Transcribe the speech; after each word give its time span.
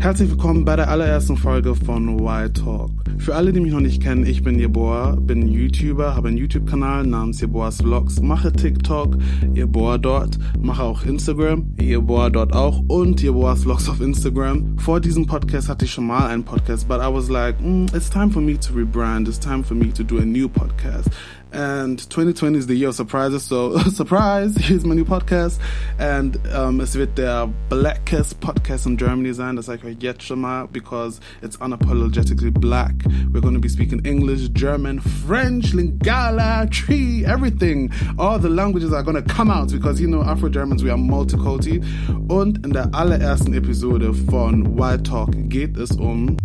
Herzlich 0.00 0.30
willkommen 0.30 0.64
bei 0.64 0.76
der 0.76 0.88
allerersten 0.88 1.36
Folge 1.36 1.74
von 1.74 2.18
Why 2.20 2.50
Talk. 2.50 2.90
Für 3.18 3.34
alle, 3.34 3.52
die 3.52 3.60
mich 3.60 3.70
noch 3.70 3.80
nicht 3.80 4.02
kennen, 4.02 4.24
ich 4.24 4.42
bin 4.42 4.58
Jeboa, 4.58 5.14
bin 5.16 5.46
YouTuber, 5.46 6.16
habe 6.16 6.28
einen 6.28 6.38
YouTube-Kanal 6.38 7.06
namens 7.06 7.42
Jeboas 7.42 7.82
Vlogs, 7.82 8.18
mache 8.22 8.50
TikTok, 8.50 9.18
Jeboa 9.52 9.98
dort, 9.98 10.38
mache 10.58 10.84
auch 10.84 11.04
Instagram, 11.04 11.74
Jeboa 11.78 12.30
dort 12.30 12.54
auch 12.54 12.82
und 12.88 13.20
Jeboas 13.20 13.64
Vlogs 13.64 13.90
auf 13.90 14.00
Instagram. 14.00 14.78
Vor 14.78 15.00
diesem 15.00 15.26
Podcast 15.26 15.68
hatte 15.68 15.84
ich 15.84 15.92
schon 15.92 16.06
mal 16.06 16.28
einen 16.28 16.44
Podcast, 16.44 16.88
but 16.88 17.00
I 17.00 17.12
was 17.12 17.28
like, 17.28 17.60
mm, 17.60 17.94
it's 17.94 18.08
time 18.08 18.30
for 18.30 18.40
me 18.40 18.58
to 18.58 18.72
rebrand, 18.72 19.28
it's 19.28 19.38
time 19.38 19.62
for 19.62 19.74
me 19.74 19.92
to 19.92 20.02
do 20.02 20.16
a 20.16 20.24
new 20.24 20.48
podcast. 20.48 21.10
And 21.52 21.98
2020 21.98 22.58
is 22.58 22.66
the 22.68 22.76
year 22.76 22.88
of 22.88 22.94
surprises, 22.94 23.44
so 23.44 23.76
surprise, 23.90 24.56
here's 24.56 24.84
my 24.84 24.94
new 24.94 25.04
podcast. 25.04 25.58
And 25.98 26.36
um, 26.54 26.80
es 26.80 26.94
wird 26.94 27.16
der 27.16 27.48
blackest 27.68 28.40
Podcast 28.40 28.86
in 28.86 28.96
Germany 28.96 29.30
ich 29.30 29.84
euch 29.84 29.96
jetzt 30.00 30.22
schon 30.22 30.40
mal, 30.40 30.68
because 30.68 31.20
it's 31.42 31.56
unapologetically 31.56 32.52
black. 32.52 32.94
We're 33.32 33.40
going 33.40 33.54
to 33.54 33.60
be 33.60 33.68
speaking 33.68 34.00
English, 34.04 34.48
German, 34.50 35.00
French, 35.00 35.72
Lingala, 35.72 36.70
Tree, 36.70 37.24
everything. 37.24 37.90
All 38.18 38.38
the 38.38 38.48
languages 38.48 38.92
are 38.92 39.02
going 39.02 39.20
to 39.20 39.34
come 39.34 39.50
out, 39.50 39.72
because 39.72 40.00
you 40.00 40.06
know, 40.06 40.22
Afro-Germans, 40.22 40.84
we 40.84 40.90
are 40.90 40.98
multiculti. 40.98 41.84
Und 42.28 42.64
in 42.64 42.72
der 42.72 42.94
allerersten 42.94 43.54
Episode 43.54 44.14
von 44.14 44.78
Wild 44.78 45.04
Talk 45.04 45.30
geht 45.48 45.76
es 45.76 45.90
um 45.96 46.36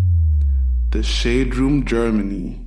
The 0.93 1.03
Shade 1.03 1.55
Room 1.57 1.85
Germany. 1.85 2.64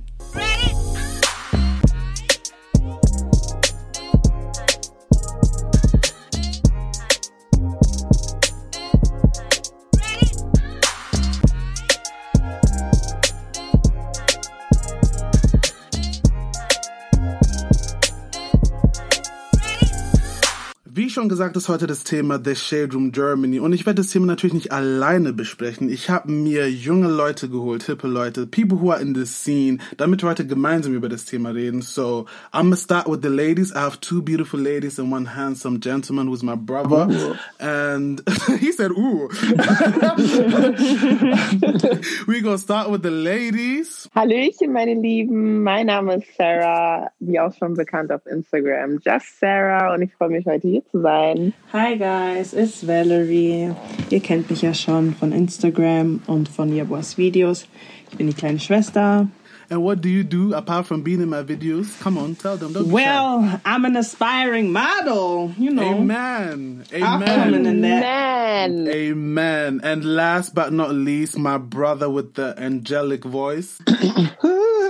Schon 21.19 21.27
gesagt, 21.27 21.57
ist 21.57 21.67
heute 21.67 21.85
das 21.85 22.05
Thema 22.05 22.39
The 22.41 22.55
Shade 22.55 22.93
Room 22.93 23.11
Germany 23.11 23.59
und 23.59 23.73
ich 23.73 23.85
werde 23.85 24.01
das 24.01 24.09
Thema 24.09 24.25
natürlich 24.25 24.53
nicht 24.53 24.71
alleine 24.71 25.33
besprechen. 25.33 25.89
Ich 25.89 26.09
habe 26.09 26.31
mir 26.31 26.71
junge 26.71 27.09
Leute 27.09 27.49
geholt, 27.49 27.83
hippe 27.83 28.07
Leute, 28.07 28.47
people 28.47 28.79
who 28.79 28.89
are 28.89 29.01
in 29.01 29.13
the 29.13 29.25
scene, 29.25 29.79
damit 29.97 30.23
wir 30.23 30.29
heute 30.29 30.47
gemeinsam 30.47 30.93
über 30.93 31.09
das 31.09 31.25
Thema 31.25 31.49
reden. 31.49 31.81
So, 31.81 32.25
I'm 32.53 32.69
gonna 32.69 32.77
start 32.77 33.09
with 33.09 33.19
the 33.21 33.27
ladies. 33.27 33.73
I 33.73 33.79
have 33.79 33.99
two 33.99 34.21
beautiful 34.21 34.61
ladies 34.61 34.97
and 34.97 35.11
one 35.11 35.25
handsome 35.25 35.81
gentleman 35.81 36.29
who's 36.29 36.41
my 36.41 36.55
brother. 36.55 37.09
Ooh. 37.11 37.35
And 37.59 38.23
he 38.61 38.71
said, 38.71 38.91
ooh. 38.91 39.27
We're 42.27 42.41
gonna 42.41 42.57
start 42.57 42.91
with 42.91 43.03
the 43.03 43.11
ladies. 43.11 44.07
Hallöchen, 44.15 44.71
meine 44.71 44.93
Lieben. 44.93 45.63
Mein 45.63 45.87
Name 45.87 46.15
ist 46.15 46.33
Sarah, 46.37 47.11
wie 47.19 47.37
auch 47.41 47.53
schon 47.53 47.73
bekannt 47.73 48.13
auf 48.13 48.25
Instagram. 48.25 49.01
Just 49.03 49.37
Sarah 49.37 49.93
und 49.93 50.03
ich 50.03 50.15
freue 50.15 50.29
mich 50.29 50.45
heute 50.45 50.65
hier 50.65 50.85
zu 50.85 51.01
sein. 51.01 51.08
Hi 51.09 51.95
guys, 51.97 52.53
it's 52.53 52.85
Valerie. 52.85 53.73
Ihr 54.11 54.19
kennt 54.19 54.47
mich 54.51 54.61
ja 54.61 54.75
schon 54.75 55.15
von 55.15 55.31
Instagram 55.31 56.21
und 56.27 56.47
von 56.47 56.71
Yabuas 56.75 57.17
Videos. 57.17 57.65
Ich 58.11 58.17
bin 58.17 58.27
die 58.27 58.33
kleine 58.33 58.59
Schwester. 58.59 59.27
And 59.71 59.83
what 59.83 60.01
do 60.01 60.09
you 60.09 60.23
do 60.23 60.55
apart 60.55 60.87
from 60.87 61.03
being 61.03 61.21
in 61.21 61.29
my 61.29 61.43
videos? 61.43 61.99
Come 61.99 62.17
on, 62.17 62.33
tell 62.35 62.57
them. 62.57 62.73
Don't 62.73 62.89
well, 62.89 63.61
I'm 63.63 63.85
an 63.85 63.97
aspiring 63.97 64.71
model, 64.71 65.53
you 65.59 65.69
know. 65.69 65.99
Amen. 65.99 66.85
Amen. 66.91 67.67
Amen. 67.67 68.87
Amen. 68.87 69.79
And 69.83 70.15
last 70.15 70.55
but 70.55 70.73
not 70.73 70.95
least, 70.95 71.37
my 71.37 71.59
brother 71.59 72.09
with 72.09 72.33
the 72.33 72.55
angelic 72.57 73.23
voice. 73.23 73.77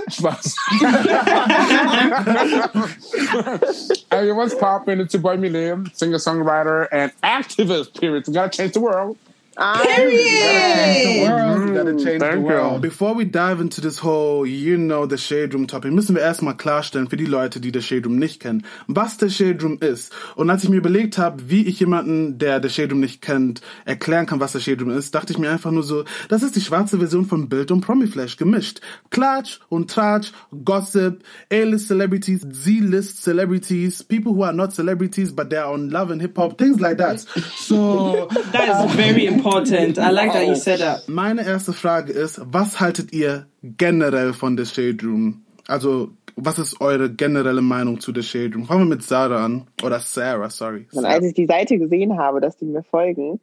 Spaß. 0.08 0.54
hey, 4.10 4.32
what's 4.32 4.54
poppin'? 4.54 4.98
It's 5.00 5.12
your 5.12 5.22
boy 5.22 5.36
Millie, 5.36 5.90
singer-songwriter 5.92 6.88
and 6.90 7.12
activist, 7.22 8.00
period. 8.00 8.26
We 8.26 8.32
gotta 8.32 8.48
change 8.48 8.72
the 8.72 8.80
world. 8.80 9.18
Period. 9.60 11.30
Mm, 11.30 11.74
gotta 11.74 11.92
change 12.02 12.22
the 12.22 12.40
world. 12.40 12.80
Before 12.80 13.14
we 13.14 13.26
dive 13.26 13.60
into 13.60 13.82
this 13.82 13.98
whole, 13.98 14.46
you 14.46 14.78
know, 14.78 15.04
the 15.04 15.18
Shade 15.18 15.52
Room 15.52 15.66
Topic, 15.66 15.92
müssen 15.92 16.14
wir 16.14 16.22
erstmal 16.22 16.56
klarstellen 16.56 17.08
für 17.08 17.18
die 17.18 17.26
Leute, 17.26 17.60
die 17.60 17.70
The 17.70 17.82
Shade 17.82 18.04
Room 18.06 18.16
nicht 18.16 18.40
kennen, 18.40 18.64
was 18.86 19.18
der 19.18 19.28
Shade 19.28 19.62
Room 19.62 19.78
ist. 19.80 20.12
Und 20.34 20.48
als 20.48 20.64
ich 20.64 20.70
mir 20.70 20.78
überlegt 20.78 21.18
habe, 21.18 21.50
wie 21.50 21.66
ich 21.66 21.78
jemanden, 21.78 22.38
der 22.38 22.62
The 22.62 22.70
Shade 22.70 22.92
Room 22.92 23.00
nicht 23.00 23.20
kennt, 23.20 23.60
erklären 23.84 24.24
kann, 24.24 24.40
was 24.40 24.52
der 24.52 24.60
Shade 24.60 24.82
Room 24.82 24.96
ist, 24.96 25.14
dachte 25.14 25.34
ich 25.34 25.38
mir 25.38 25.50
einfach 25.50 25.72
nur 25.72 25.82
so, 25.82 26.04
das 26.30 26.42
ist 26.42 26.56
die 26.56 26.62
schwarze 26.62 26.98
Version 26.98 27.26
von 27.26 27.50
Bild 27.50 27.70
und 27.70 27.82
Promiflash 27.82 28.38
gemischt. 28.38 28.80
Klatsch 29.10 29.60
und 29.68 29.90
Tratsch, 29.90 30.32
Gossip, 30.64 31.22
A-List 31.52 31.88
Celebrities, 31.88 32.40
Z-List 32.40 33.22
Celebrities, 33.22 34.02
people 34.02 34.32
who 34.32 34.42
are 34.42 34.54
not 34.54 34.72
celebrities, 34.72 35.34
but 35.34 35.50
they 35.50 35.58
are 35.58 35.74
on 35.74 35.90
love 35.90 36.10
and 36.10 36.22
hip 36.22 36.38
hop, 36.38 36.56
things 36.56 36.80
like 36.80 36.96
that. 36.96 37.20
So, 37.58 38.26
that 38.52 38.86
is 38.86 38.94
very 38.94 39.26
important 39.26 39.49
important. 39.58 39.98
I 39.98 40.10
like 40.10 40.32
that 40.32 40.46
you 40.46 40.54
said 40.54 40.80
that. 40.80 41.08
Meine 41.08 41.44
erste 41.46 41.72
Frage 41.72 42.12
ist, 42.12 42.40
was 42.44 42.80
haltet 42.80 43.12
ihr 43.12 43.46
generell 43.62 44.32
von 44.32 44.56
The 44.56 44.64
Shade 44.64 44.98
Room? 45.02 45.42
Also, 45.66 46.10
was 46.36 46.58
ist 46.58 46.80
eure 46.80 47.10
generelle 47.10 47.62
Meinung 47.62 48.00
zu 48.00 48.12
The 48.14 48.22
Shade 48.22 48.54
Room? 48.54 48.66
Fangen 48.66 48.82
wir 48.82 48.96
mit 48.96 49.02
Sarah 49.02 49.44
an. 49.44 49.66
Oder 49.82 50.00
Sarah, 50.00 50.50
sorry. 50.50 50.86
Und 50.92 51.04
als 51.04 51.24
ich 51.24 51.34
die 51.34 51.46
Seite 51.46 51.78
gesehen 51.78 52.18
habe, 52.18 52.40
dass 52.40 52.56
die 52.56 52.64
mir 52.64 52.82
folgen, 52.82 53.40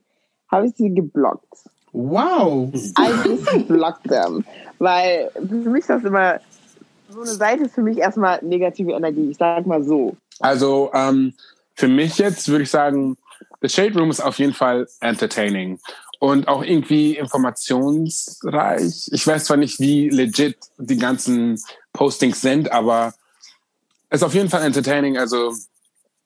habe 0.50 0.68
ich 0.68 0.75
sie 0.75 0.94
geblockt. 0.94 1.45
Wow! 1.94 2.69
I 2.74 3.59
blocked 3.63 4.07
them. 4.09 4.45
Weil 4.79 5.31
für 5.35 5.69
mich 5.69 5.81
ist 5.81 5.89
das 5.89 6.03
immer, 6.03 6.39
so 7.09 7.22
eine 7.22 7.29
Seite 7.31 7.63
ist 7.63 7.75
für 7.75 7.81
mich 7.81 7.97
erstmal 7.97 8.44
negative 8.44 8.91
Energie. 8.91 9.29
Ich 9.31 9.38
sag 9.38 9.66
mal 9.66 9.84
so. 9.84 10.16
Also, 10.39 10.91
ähm, 10.94 11.34
für 11.75 11.88
mich 11.88 12.18
jetzt 12.18 12.50
würde 12.50 12.63
ich 12.63 12.69
sagen, 12.69 13.18
The 13.62 13.69
Shade 13.69 13.97
Room 13.97 14.09
ist 14.09 14.19
auf 14.19 14.40
jeden 14.40 14.53
Fall 14.53 14.88
entertaining 15.00 15.79
und 16.19 16.47
auch 16.47 16.63
irgendwie 16.63 17.16
informationsreich. 17.18 19.09
Ich 19.12 19.25
weiß 19.25 19.45
zwar 19.45 19.57
nicht, 19.57 19.79
wie 19.79 20.09
legit 20.09 20.57
die 20.78 20.97
ganzen 20.97 21.62
Postings 21.94 22.41
sind, 22.41 22.72
aber 22.72 23.13
es 24.09 24.22
ist 24.22 24.23
auf 24.23 24.34
jeden 24.34 24.50
Fall 24.50 24.63
entertaining. 24.63 25.18
Also 25.18 25.53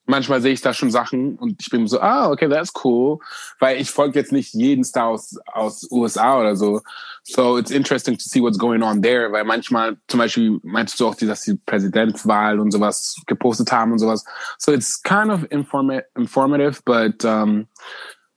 manchmal 0.06 0.42
sehe 0.42 0.54
ich 0.54 0.62
da 0.62 0.74
schon 0.74 0.92
Sachen 0.92 1.36
und 1.36 1.62
ich 1.62 1.70
bin 1.70 1.88
so, 1.88 2.00
ah, 2.00 2.30
okay, 2.30 2.50
that's 2.50 2.72
cool, 2.84 3.20
weil 3.60 3.80
ich 3.80 3.92
folge 3.92 4.20
jetzt 4.20 4.32
nicht 4.32 4.54
jeden 4.54 4.84
Star 4.84 5.08
aus, 5.08 5.38
aus 5.46 5.88
USA 5.92 6.40
oder 6.40 6.56
so. 6.56 6.82
So 7.24 7.58
it's 7.58 7.72
interesting 7.72 8.18
to 8.18 8.24
see 8.24 8.42
what's 8.42 8.58
going 8.58 8.82
on 8.82 9.02
there, 9.02 9.32
weil 9.32 9.44
manchmal, 9.44 9.98
zum 10.08 10.20
Beispiel, 10.20 10.60
meinst 10.64 11.00
du 11.00 11.08
auch, 11.08 11.16
dass 11.16 11.42
die 11.42 11.56
Präsidentswahl 11.56 12.60
und 12.60 12.72
sowas 12.72 13.16
gepostet 13.28 13.72
haben 13.72 13.92
und 13.92 14.00
sowas. 14.00 14.26
So 14.58 14.72
it's 14.72 15.02
kind 15.02 15.30
of 15.32 15.46
informa 15.50 16.02
informative, 16.16 16.82
but 16.84 17.24
um, 17.24 17.68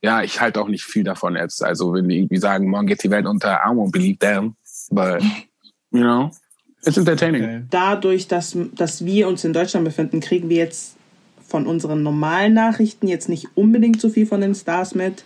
ja, 0.02 0.22
ich 0.22 0.40
halte 0.40 0.60
auch 0.60 0.68
nicht 0.68 0.84
viel 0.84 1.02
davon 1.02 1.34
jetzt. 1.34 1.64
Also 1.64 1.94
wenn 1.94 2.08
die 2.08 2.18
irgendwie 2.18 2.36
sagen, 2.36 2.68
morgen 2.68 2.86
geht 2.86 3.02
die 3.02 3.10
Welt 3.10 3.26
unter, 3.26 3.62
I 3.64 3.70
won't 3.70 3.90
believe 3.90 4.18
them, 4.18 4.54
but 4.90 5.22
you 5.90 6.00
know. 6.00 6.30
It's 6.86 6.98
entertaining. 6.98 7.66
Dadurch, 7.70 8.28
dass, 8.28 8.54
dass 8.74 9.02
wir 9.06 9.26
uns 9.28 9.42
in 9.44 9.54
Deutschland 9.54 9.86
befinden, 9.86 10.20
kriegen 10.20 10.50
wir 10.50 10.58
jetzt 10.58 10.96
von 11.54 11.68
unseren 11.68 12.02
normalen 12.02 12.52
Nachrichten 12.52 13.06
jetzt 13.06 13.28
nicht 13.28 13.46
unbedingt 13.54 14.00
so 14.00 14.08
viel 14.08 14.26
von 14.26 14.40
den 14.40 14.56
Stars 14.56 14.96
mit. 14.96 15.22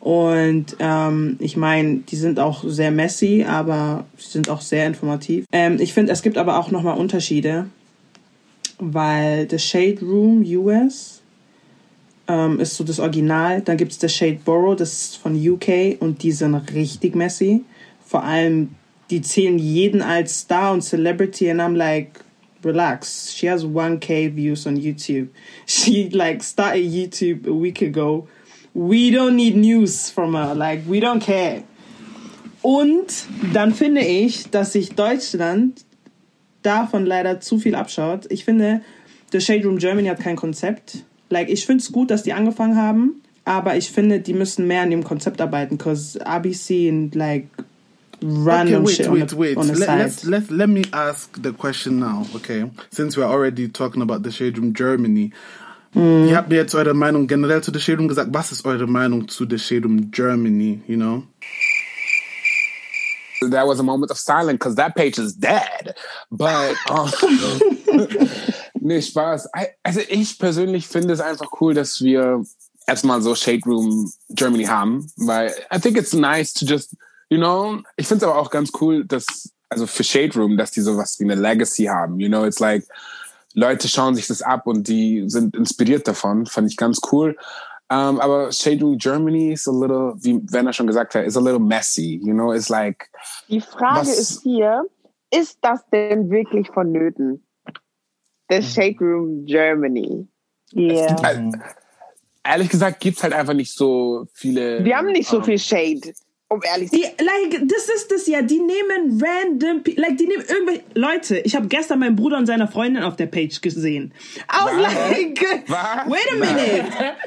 Und 0.00 0.76
ähm, 0.78 1.36
ich 1.40 1.58
meine, 1.58 1.98
die 2.08 2.16
sind 2.16 2.40
auch 2.40 2.64
sehr 2.66 2.90
messy, 2.90 3.44
aber 3.46 4.06
sie 4.16 4.30
sind 4.30 4.48
auch 4.48 4.62
sehr 4.62 4.86
informativ. 4.86 5.44
Ähm, 5.52 5.76
ich 5.78 5.92
finde, 5.92 6.12
es 6.12 6.22
gibt 6.22 6.38
aber 6.38 6.58
auch 6.58 6.70
nochmal 6.70 6.96
Unterschiede, 6.96 7.66
weil 8.78 9.46
The 9.50 9.58
Shade 9.58 9.98
Room 10.00 10.42
US 10.42 11.20
ähm, 12.28 12.60
ist 12.60 12.74
so 12.74 12.82
das 12.82 12.98
Original. 12.98 13.60
Dann 13.60 13.76
gibt 13.76 13.92
es 13.92 14.00
The 14.00 14.08
Shade 14.08 14.38
Borough, 14.42 14.74
das 14.74 14.92
ist 14.94 15.16
von 15.18 15.34
UK 15.34 16.00
und 16.00 16.22
die 16.22 16.32
sind 16.32 16.54
richtig 16.72 17.14
messy. 17.14 17.62
Vor 18.06 18.24
allem, 18.24 18.70
die 19.10 19.20
zählen 19.20 19.58
jeden 19.58 20.00
als 20.00 20.40
Star 20.40 20.72
und 20.72 20.80
Celebrity 20.80 21.50
and 21.50 21.60
I'm 21.60 21.76
like, 21.76 22.24
relax. 22.62 23.30
She 23.30 23.46
has 23.46 23.64
1k 23.64 24.32
views 24.34 24.66
on 24.66 24.76
YouTube. 24.76 25.28
She 25.66 26.10
like 26.10 26.42
started 26.42 26.84
YouTube 26.84 27.46
a 27.46 27.54
week 27.54 27.82
ago. 27.82 28.28
We 28.74 29.10
don't 29.10 29.36
need 29.36 29.56
news 29.56 30.10
from 30.10 30.34
her. 30.34 30.54
Like, 30.54 30.82
we 30.86 31.00
don't 31.00 31.20
care. 31.20 31.64
Und 32.62 33.26
dann 33.52 33.72
finde 33.72 34.02
ich, 34.02 34.50
dass 34.50 34.72
sich 34.72 34.94
Deutschland 34.94 35.84
davon 36.62 37.06
leider 37.06 37.40
zu 37.40 37.58
viel 37.58 37.74
abschaut. 37.74 38.26
Ich 38.30 38.44
finde, 38.44 38.82
The 39.32 39.40
Shade 39.40 39.64
Room 39.64 39.78
Germany 39.78 40.08
hat 40.08 40.20
kein 40.20 40.36
Konzept. 40.36 41.04
Like, 41.30 41.48
ich 41.48 41.66
finde 41.66 41.82
es 41.82 41.92
gut, 41.92 42.10
dass 42.10 42.22
die 42.22 42.32
angefangen 42.32 42.76
haben, 42.76 43.22
aber 43.44 43.76
ich 43.76 43.90
finde, 43.90 44.20
die 44.20 44.32
müssen 44.32 44.66
mehr 44.66 44.82
an 44.82 44.90
dem 44.90 45.04
Konzept 45.04 45.40
arbeiten, 45.40 45.76
because 45.76 46.18
ABC 46.24 46.88
and 46.88 47.14
like 47.14 47.48
random 48.22 48.74
okay, 48.76 48.84
wait, 48.84 48.96
shit 48.96 49.10
wait, 49.10 49.22
on 49.22 49.26
the, 49.28 49.36
wait. 49.36 49.56
let. 49.56 49.98
Let's, 49.98 50.24
let, 50.24 50.50
let 50.50 50.68
me 50.68 50.84
ask 50.92 51.40
the 51.40 51.52
question 51.52 52.00
now, 52.00 52.26
okay? 52.36 52.70
Since 52.90 53.16
we're 53.16 53.24
already 53.24 53.68
talking 53.68 54.02
about 54.02 54.22
the 54.22 54.30
Shade 54.30 54.58
Room 54.58 54.74
Germany. 54.74 55.32
Mm. 55.94 56.28
Ihr 56.28 56.36
habt 56.36 56.50
mir 56.50 56.56
jetzt 56.56 56.74
eure 56.74 56.92
Meinung 56.94 57.26
generell 57.26 57.62
zu 57.62 57.70
The 57.70 57.80
Shade 57.80 57.98
Room 57.98 58.08
gesagt. 58.08 58.32
Was 58.32 58.52
ist 58.52 58.66
eure 58.66 58.86
Meinung 58.86 59.28
zu 59.28 59.46
The 59.46 59.58
Shade 59.58 59.84
Room 59.84 60.10
Germany, 60.10 60.82
you 60.86 60.96
know? 60.96 61.24
that 63.40 63.66
was 63.66 63.78
a 63.78 63.82
moment 63.82 64.10
of 64.10 64.18
silence 64.18 64.58
because 64.58 64.74
that 64.76 64.96
page 64.96 65.18
is 65.18 65.34
dead. 65.34 65.94
But 66.30 66.76
um, 66.90 67.06
nee, 68.80 69.00
Spaß. 69.00 69.46
I, 69.54 69.68
also 69.84 70.00
ich 70.08 70.38
persönlich 70.38 70.88
finde 70.88 71.12
es 71.12 71.20
einfach 71.20 71.48
cool, 71.60 71.74
dass 71.74 72.00
wir 72.00 72.42
erstmal 72.86 73.22
so 73.22 73.34
Shade 73.34 73.62
Room 73.66 74.10
Germany 74.30 74.64
haben, 74.64 75.10
weil 75.16 75.54
I 75.70 75.78
think 75.78 75.96
it's 75.96 76.14
nice 76.14 76.52
to 76.54 76.64
just, 76.64 76.96
you 77.28 77.38
know, 77.38 77.80
ich 77.96 78.06
finde 78.06 78.24
es 78.24 78.30
aber 78.30 78.40
auch 78.40 78.50
ganz 78.50 78.72
cool, 78.80 79.04
dass, 79.04 79.52
also 79.68 79.86
für 79.86 80.04
Shade 80.04 80.34
Room, 80.34 80.56
dass 80.56 80.70
die 80.70 80.80
sowas 80.80 81.18
wie 81.20 81.24
eine 81.24 81.34
Legacy 81.34 81.84
haben, 81.84 82.20
you 82.20 82.28
know, 82.28 82.44
it's 82.44 82.60
like, 82.60 82.86
Leute 83.54 83.88
schauen 83.88 84.14
sich 84.14 84.26
das 84.26 84.42
ab 84.42 84.66
und 84.66 84.88
die 84.88 85.24
sind 85.28 85.56
inspiriert 85.56 86.06
davon, 86.06 86.46
fand 86.46 86.70
ich 86.70 86.76
ganz 86.76 87.00
cool. 87.12 87.36
Um, 87.90 88.20
aber 88.20 88.52
Shade 88.52 88.82
Room 88.82 88.98
Germany 88.98 89.52
is 89.52 89.66
a 89.66 89.72
little, 89.72 90.12
wie 90.18 90.40
Werner 90.52 90.74
schon 90.74 90.86
gesagt 90.86 91.14
hat, 91.14 91.24
is 91.24 91.38
a 91.38 91.40
little 91.40 91.58
messy, 91.58 92.20
you 92.22 92.34
know, 92.34 92.52
it's 92.52 92.68
like. 92.68 93.08
Die 93.48 93.62
Frage 93.62 94.00
was- 94.00 94.18
ist 94.18 94.42
hier, 94.42 94.84
ist 95.30 95.58
das 95.62 95.80
denn 95.90 96.30
wirklich 96.30 96.68
vonnöten? 96.68 97.42
Der 98.50 98.62
Shade 98.62 98.96
Room 99.00 99.46
Germany. 99.46 100.28
Yeah. 100.74 101.16
Äh, 101.22 101.50
ehrlich 102.44 102.68
gesagt 102.68 103.00
gibt's 103.00 103.22
halt 103.22 103.32
einfach 103.32 103.54
nicht 103.54 103.72
so 103.72 104.26
viele. 104.34 104.84
Wir 104.84 104.96
haben 104.96 105.06
nicht 105.06 105.28
so 105.28 105.38
ähm, 105.38 105.44
viel 105.44 105.58
Shade, 105.58 106.12
um 106.48 106.60
ehrlich 106.62 106.90
zu 106.90 106.96
Die, 106.96 107.02
like, 107.02 107.68
das 107.68 107.88
ist 107.88 108.10
das 108.10 108.26
ja, 108.26 108.40
die 108.42 108.58
nehmen 108.58 109.22
random, 109.22 109.82
like, 109.96 110.16
die 110.16 110.26
nehmen 110.26 110.44
irgendwelche, 110.48 110.82
Leute, 110.94 111.38
ich 111.40 111.54
habe 111.54 111.68
gestern 111.68 111.98
meinen 111.98 112.16
Bruder 112.16 112.38
und 112.38 112.46
seine 112.46 112.68
Freundin 112.68 113.02
auf 113.02 113.16
der 113.16 113.26
Page 113.26 113.60
gesehen. 113.60 114.12
I 114.50 114.64
was 114.64 114.76
Was? 114.76 114.94
like, 115.10 115.40
Was? 115.68 116.10
wait 116.10 116.32
a 116.32 116.36
minute, 116.36 116.84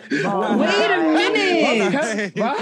wait 0.09 0.25
a 0.25 0.97
minute. 1.11 2.31
Was? 2.35 2.57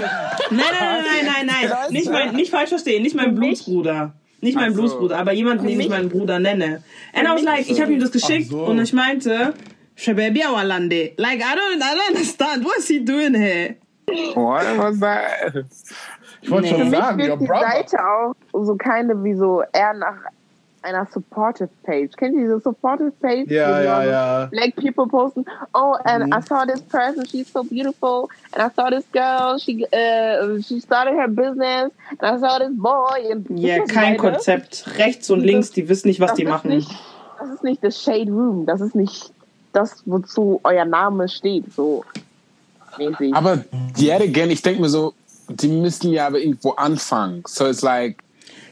Nein, 0.50 0.60
nein, 0.60 0.66
nein, 0.80 1.24
nein, 1.24 1.46
nein, 1.46 1.46
nein. 1.46 1.92
Nicht, 1.92 2.10
mein, 2.10 2.34
nicht 2.34 2.50
falsch 2.50 2.68
verstehen, 2.68 3.02
nicht 3.02 3.14
mein 3.14 3.34
Blutsbruder. 3.34 4.14
Nicht 4.42 4.54
mein 4.54 4.72
so. 4.72 4.80
Blutsbruder, 4.80 5.18
aber 5.18 5.32
jemanden, 5.32 5.66
den 5.66 5.78
ich 5.80 5.88
meinen 5.88 6.08
Bruder 6.08 6.38
nenne. 6.38 6.82
And 7.12 7.26
I 7.28 7.32
was 7.32 7.42
like, 7.42 7.70
ich 7.70 7.80
habe 7.80 7.92
ihm 7.92 8.00
das 8.00 8.10
geschickt 8.10 8.50
so. 8.50 8.64
und 8.64 8.78
ich 8.80 8.92
meinte, 8.92 9.54
Shababia 9.96 10.50
Walande. 10.52 11.12
Like, 11.18 11.40
I 11.40 11.54
don't, 11.54 11.76
I 11.78 11.94
don't 11.94 12.08
understand. 12.16 12.64
What 12.64 12.78
is 12.78 12.88
he 12.88 13.04
doing 13.04 13.34
here? 13.34 13.76
What 14.34 14.78
was 14.78 15.00
that? 15.00 15.64
Ich 16.42 16.50
wollte 16.50 16.68
Nee. 16.68 16.70
schon 16.70 16.78
Für 16.78 16.84
mich 16.90 16.98
sagen, 16.98 17.18
wirkt 17.18 17.42
die 17.42 17.46
brother. 17.46 17.70
Seite 17.72 17.98
auch 18.04 18.34
so 18.64 18.74
keine 18.76 19.22
wie 19.24 19.34
so 19.34 19.62
eher 19.72 19.92
nach 19.94 20.16
einer 20.82 21.06
Supportive 21.12 21.68
Page. 21.82 22.10
Kennt 22.16 22.34
ihr 22.36 22.40
diese 22.44 22.60
Supportive 22.60 23.10
Page? 23.20 23.50
Ja, 23.50 23.82
ja, 23.82 24.02
ja. 24.02 24.46
Black 24.46 24.74
people 24.76 25.06
posten, 25.06 25.44
oh, 25.74 25.94
and 26.04 26.34
I 26.34 26.40
saw 26.40 26.64
this 26.64 26.80
person, 26.80 27.26
she's 27.26 27.52
so 27.52 27.62
beautiful, 27.62 28.28
and 28.52 28.62
I 28.64 28.70
saw 28.74 28.88
this 28.88 29.04
girl, 29.12 29.58
she 29.58 29.84
uh, 29.92 30.58
she 30.62 30.80
started 30.80 31.14
her 31.18 31.28
business, 31.28 31.90
and 32.18 32.22
I 32.22 32.38
saw 32.38 32.58
this 32.58 32.70
boy. 32.72 33.30
And 33.30 33.46
Ja, 33.60 33.84
kein 33.84 34.02
meine- 34.04 34.16
Konzept. 34.16 34.86
Rechts 34.96 35.28
und 35.30 35.40
links, 35.40 35.70
die 35.72 35.86
wissen 35.90 36.08
nicht, 36.08 36.18
was 36.20 36.30
das 36.30 36.38
die 36.38 36.46
machen. 36.46 36.70
Nicht, 36.70 36.90
das 37.38 37.50
ist 37.50 37.62
nicht 37.62 37.84
das 37.84 38.02
Shade 38.02 38.30
Room, 38.32 38.64
das 38.64 38.80
ist 38.80 38.94
nicht 38.94 39.34
das, 39.74 40.02
wozu 40.06 40.60
euer 40.64 40.86
Name 40.86 41.28
steht, 41.28 41.70
so 41.74 42.04
mäßig. 42.98 43.34
Aber 43.34 43.64
yet 43.98 44.20
again, 44.20 44.50
ich 44.50 44.62
denke 44.62 44.80
mir 44.80 44.88
so, 44.88 45.14
die 45.48 45.68
müssen 45.68 46.12
ja 46.12 46.26
aber 46.26 46.38
irgendwo 46.38 46.70
anfangen. 46.72 47.42
So 47.46 47.66
it's 47.66 47.82
like, 47.82 48.16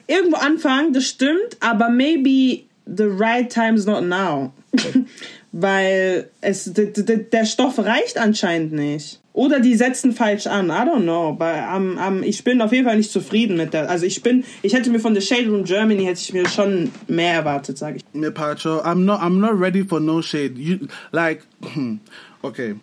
Irgendwo 0.07 0.39
anfangen, 0.39 0.95
das 0.95 1.05
stimmt, 1.05 1.59
aber 1.61 1.91
maybe 1.91 2.65
the 2.87 3.05
right 3.05 3.53
time 3.53 3.75
is 3.75 3.85
not 3.85 4.03
now. 4.03 4.53
Weil 5.53 6.31
es, 6.41 6.71
der 6.75 7.45
Stoff 7.45 7.79
reicht 7.79 8.19
anscheinend 8.19 8.73
nicht. 8.73 9.21
Oder 9.33 9.61
die 9.61 9.77
setzen 9.77 10.13
falsch 10.13 10.47
an. 10.47 10.69
I 10.69 10.83
don't 10.85 11.03
know. 11.03 11.29
Aber 11.29 11.69
am, 11.69 11.97
am, 11.99 12.23
ich 12.23 12.43
bin 12.43 12.61
auf 12.61 12.73
jeden 12.73 12.87
Fall 12.87 12.97
nicht 12.97 13.13
zufrieden 13.13 13.57
mit 13.57 13.73
der. 13.73 13.89
Also 13.89 14.05
ich 14.05 14.23
bin, 14.23 14.45
ich 14.63 14.75
hätte 14.75 14.91
mir 14.91 14.99
von 14.99 15.15
The 15.15 15.21
Shade 15.21 15.49
Room 15.49 15.65
Germany 15.65 16.05
hätte 16.05 16.21
ich 16.21 16.33
mir 16.33 16.49
schon 16.49 16.91
mehr 17.07 17.35
erwartet, 17.35 17.79
sage 17.79 17.99
ich. 17.99 18.03
Me 18.13 18.33
Pacho, 18.33 18.81
I'm 18.81 19.05
not 19.05 19.21
I'm 19.21 19.39
not 19.39 19.59
ready 19.59 19.85
for 19.85 20.01
no 20.01 20.21
shade. 20.23 20.59
You 20.59 20.89
like 21.13 21.45
okay. 22.43 22.75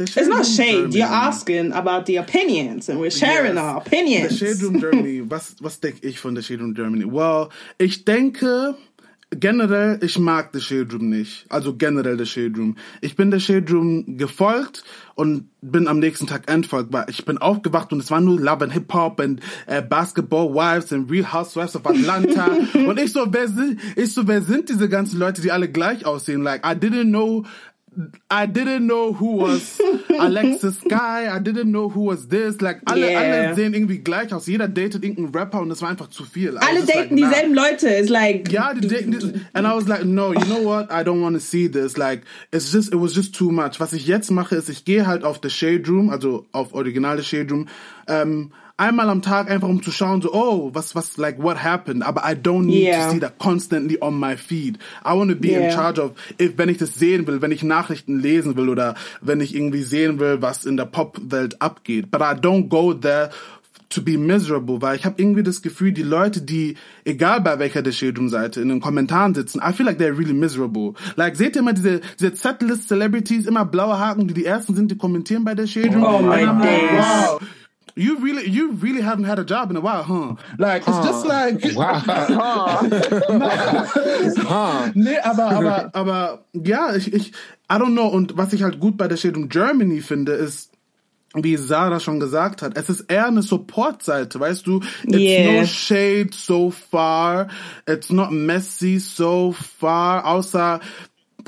It's 0.00 0.28
not 0.28 0.46
shade. 0.46 0.94
You're 0.94 1.06
asking 1.06 1.72
about 1.72 2.06
the 2.06 2.16
opinions 2.16 2.88
and 2.88 2.98
we're 3.00 3.10
sharing 3.10 3.54
Yes. 3.54 3.62
our 3.64 3.76
opinions. 3.78 4.38
The 4.38 4.46
Shade 4.46 4.62
Room 4.62 4.80
Germany. 4.80 5.20
Was, 5.30 5.56
was 5.60 5.80
denke 5.80 6.04
ich 6.06 6.18
von 6.18 6.34
The 6.36 6.42
Shade 6.42 6.60
Room 6.62 6.74
Germany? 6.74 7.04
Well, 7.04 7.48
ich 7.78 8.04
denke, 8.04 8.74
generell, 9.30 9.98
ich 10.02 10.18
mag 10.18 10.50
The 10.52 10.60
Shade 10.60 10.92
Room 10.92 11.08
nicht. 11.10 11.46
Also 11.48 11.74
generell 11.74 12.18
The 12.18 12.26
Shade 12.26 12.56
Room. 12.56 12.76
Ich 13.00 13.14
bin 13.16 13.30
The 13.30 13.38
Shade 13.40 13.70
Room 13.72 14.16
gefolgt 14.16 14.82
und 15.14 15.48
bin 15.60 15.86
am 15.86 15.98
nächsten 15.98 16.26
Tag 16.26 16.50
entfolgt, 16.50 16.92
weil 16.92 17.04
ich 17.08 17.24
bin 17.26 17.36
aufgewacht 17.38 17.92
und 17.92 18.00
es 18.00 18.10
war 18.10 18.20
nur 18.22 18.40
Love 18.40 18.64
and 18.64 18.72
Hip 18.72 18.92
Hop 18.94 19.20
und 19.20 19.40
äh, 19.66 19.82
Basketball 19.82 20.48
Wives 20.54 20.90
und 20.92 21.10
Real 21.10 21.32
Housewives 21.32 21.76
of 21.76 21.86
Atlanta 21.86 22.46
und 22.74 22.98
ich 22.98 23.12
so, 23.12 23.26
wer 23.30 23.46
sind, 23.46 23.78
ich 23.96 24.12
so, 24.14 24.26
wer 24.26 24.40
sind 24.42 24.68
diese 24.70 24.88
ganzen 24.88 25.18
Leute, 25.18 25.42
die 25.42 25.52
alle 25.52 25.68
gleich 25.68 26.06
aussehen? 26.06 26.42
Like, 26.42 26.64
I 26.64 26.70
didn't 26.74 27.10
know 27.10 27.44
I 28.30 28.46
didn't 28.46 28.86
know 28.86 29.12
who 29.12 29.38
was 29.42 29.78
Alexis 30.18 30.78
Sky. 30.78 31.26
I 31.28 31.38
didn't 31.40 31.70
know 31.72 31.88
who 31.88 32.06
was 32.06 32.28
this. 32.28 32.60
Like 32.60 32.80
alle, 32.86 33.10
Yeah. 33.10 33.18
alle 33.20 33.54
sehen 33.56 33.74
irgendwie 33.74 33.98
gleich 33.98 34.32
aus. 34.32 34.46
Jeder 34.46 34.68
datet 34.68 35.02
irgendeinen 35.04 35.34
Rapper 35.34 35.60
und 35.60 35.68
das 35.70 35.82
war 35.82 35.88
einfach 35.90 36.08
zu 36.08 36.24
viel. 36.24 36.56
Alle 36.58 36.84
daten 36.84 36.96
like, 36.96 37.10
nah. 37.10 37.28
dieselben 37.28 37.54
Leute. 37.54 37.88
It's 37.88 38.08
like 38.08 38.50
Ja, 38.52 38.72
die 38.74 38.86
daten, 38.86 39.10
die- 39.10 39.40
and 39.54 39.66
I 39.66 39.70
was 39.74 39.88
like, 39.88 40.04
no, 40.04 40.32
you 40.32 40.40
know 40.44 40.64
what? 40.64 40.90
I 40.90 41.02
don't 41.04 41.20
want 41.22 41.34
to 41.34 41.40
see 41.40 41.68
this. 41.68 41.96
Like, 41.96 42.22
it's 42.52 42.72
just, 42.72 42.92
it 42.92 43.00
was 43.00 43.14
just 43.14 43.34
too 43.34 43.50
much. 43.50 43.80
Was 43.80 43.92
ich 43.92 44.06
jetzt 44.06 44.30
mache, 44.30 44.54
ist, 44.54 44.68
ich 44.68 44.84
gehe 44.84 45.06
halt 45.06 45.24
auf 45.24 45.40
The 45.42 45.50
Shade 45.50 45.82
Room, 45.88 46.10
also 46.10 46.46
auf 46.52 46.72
originale 46.74 47.22
Shade 47.22 47.50
Room, 47.50 47.66
ähm, 48.06 48.52
einmal 48.80 49.08
am 49.10 49.22
Tag 49.22 49.50
einfach 49.50 49.68
um 49.68 49.82
zu 49.82 49.90
schauen, 49.92 50.22
so, 50.22 50.32
oh, 50.32 50.70
was, 50.72 50.94
was, 50.94 51.16
like, 51.18 51.40
what 51.40 51.62
happened? 51.62 52.02
Aber 52.02 52.22
I 52.24 52.34
don't 52.34 52.64
need 52.64 52.86
Yeah. 52.88 53.06
to 53.06 53.12
see 53.12 53.20
that 53.20 53.38
constantly 53.38 53.98
on 54.00 54.18
my 54.18 54.36
feed. 54.36 54.78
I 55.04 55.12
want 55.14 55.30
to 55.30 55.36
be 55.36 55.52
in 55.52 55.62
Yeah. 55.62 55.74
charge 55.74 55.98
of, 56.00 56.12
if, 56.40 56.56
wenn 56.56 56.68
ich 56.68 56.78
das 56.78 56.94
sehen 56.94 57.26
will, 57.26 57.40
wenn 57.42 57.52
ich 57.52 57.62
Nachrichten 57.62 58.18
lesen 58.18 58.56
will 58.56 58.68
oder 58.68 58.94
wenn 59.20 59.40
ich 59.40 59.54
irgendwie 59.54 59.82
sehen 59.82 60.18
will, 60.18 60.40
was 60.42 60.64
in 60.64 60.76
der 60.76 60.86
Popwelt 60.86 61.60
abgeht. 61.60 62.10
But 62.10 62.22
I 62.22 62.34
don't 62.34 62.68
go 62.68 62.94
there 62.94 63.30
to 63.90 64.00
be 64.02 64.16
miserable, 64.16 64.80
weil 64.80 64.94
ich 64.96 65.04
habe 65.04 65.20
irgendwie 65.20 65.42
das 65.42 65.62
Gefühl, 65.62 65.90
die 65.92 66.04
Leute, 66.04 66.40
die, 66.42 66.76
egal 67.04 67.40
bei 67.40 67.58
welcher 67.58 67.82
der 67.82 67.90
Schildrum-Seite, 67.90 68.60
in 68.60 68.68
den 68.68 68.80
Kommentaren 68.80 69.34
sitzen, 69.34 69.60
I 69.68 69.72
feel 69.72 69.84
like 69.84 69.98
they're 69.98 70.16
really 70.16 70.32
miserable. 70.32 70.94
Like, 71.16 71.34
seht 71.34 71.56
ihr 71.56 71.62
mal 71.62 71.74
diese, 71.74 72.00
diese 72.20 72.32
Z-List-Celebrities, 72.32 73.46
immer 73.46 73.64
blaue 73.64 73.98
Haken, 73.98 74.28
die 74.28 74.34
die 74.34 74.44
ersten 74.44 74.74
sind, 74.76 74.90
die 74.92 74.96
kommentieren 74.96 75.44
bei 75.44 75.56
der 75.56 75.66
Schildrum? 75.66 76.04
Oh 76.04 76.20
my 76.22 76.36
days. 76.62 77.00
wow. 77.00 77.40
You 77.94 78.18
really, 78.18 78.48
you 78.48 78.72
really 78.72 79.02
haven't 79.02 79.24
had 79.24 79.38
a 79.38 79.44
job 79.44 79.70
in 79.70 79.76
a 79.76 79.80
while, 79.80 80.02
huh? 80.02 80.36
Like, 80.58 80.82
it's 80.86 80.98
just 80.98 81.26
like, 81.26 81.62
wow. 81.74 82.00
huh. 84.48 84.92
nee, 84.94 85.18
aber, 85.18 85.44
aber, 85.44 85.90
aber, 85.94 86.44
ja, 86.52 86.94
ich, 86.94 87.12
ich, 87.12 87.32
I 87.68 87.78
don't 87.78 87.94
know. 87.94 88.08
Und 88.08 88.36
was 88.36 88.52
ich 88.52 88.62
halt 88.62 88.80
gut 88.80 88.96
bei 88.96 89.08
der 89.08 89.16
Schildrum 89.16 89.48
Germany 89.48 90.00
finde, 90.00 90.32
ist, 90.32 90.70
wie 91.34 91.56
Sarah 91.56 92.00
schon 92.00 92.18
gesagt 92.18 92.60
hat, 92.60 92.76
es 92.76 92.88
ist 92.88 93.02
eher 93.02 93.26
eine 93.26 93.42
Support-Seite, 93.42 94.40
weißt 94.40 94.66
du? 94.66 94.80
It's 95.04 95.16
Yeah. 95.16 95.60
no 95.60 95.66
shade 95.66 96.30
so 96.32 96.70
far, 96.72 97.48
it's 97.86 98.10
not 98.10 98.32
messy 98.32 98.98
so 98.98 99.52
far, 99.52 100.26
außer 100.26 100.80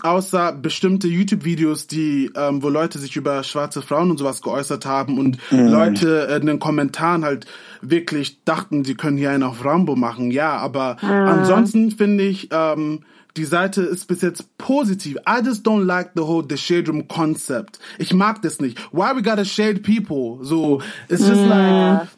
außer 0.03 0.53
bestimmte 0.53 1.09
YouTube-Videos, 1.09 1.87
die, 1.87 2.31
ähm, 2.37 2.63
wo 2.63 2.69
Leute 2.69 2.99
sich 2.99 3.17
über 3.17 3.43
schwarze 3.43 3.83
Frauen 3.83 4.11
und 4.11 4.19
sowas 4.19 4.43
geäußert 4.43 4.87
haben 4.87 5.19
und 5.19 5.39
Leute 5.51 6.39
in 6.41 6.47
den 6.47 6.59
Kommentaren 6.59 7.25
halt 7.25 7.47
wirklich 7.81 8.45
dachten, 8.45 8.85
sie 8.85 8.95
können 8.95 9.17
hier 9.17 9.31
einen 9.31 9.43
auf 9.43 9.65
Rambo 9.65 9.97
machen. 9.97 10.31
Ja, 10.31 10.57
aber 10.57 11.03
ansonsten 11.03 11.91
finde 11.91 12.25
ich, 12.25 12.49
ähm, 12.53 13.01
die 13.37 13.45
Seite 13.45 13.83
ist 13.83 14.07
bis 14.09 14.21
jetzt 14.21 14.57
positiv. 14.59 15.17
I 15.27 15.45
just 15.45 15.67
don't 15.67 15.85
like 15.85 16.11
the 16.15 16.23
whole 16.23 16.45
the 16.49 16.57
shade 16.57 16.89
room 16.89 17.09
concept. 17.09 17.79
Ich 17.99 18.13
mag 18.13 18.43
das 18.43 18.61
nicht. 18.61 18.79
Why 18.93 19.17
we 19.17 19.23
gotta 19.23 19.45
shade 19.45 19.81
people? 19.81 20.45
So, 20.45 20.83
it's 21.09 21.27
just 21.27 21.47
like 21.47 22.09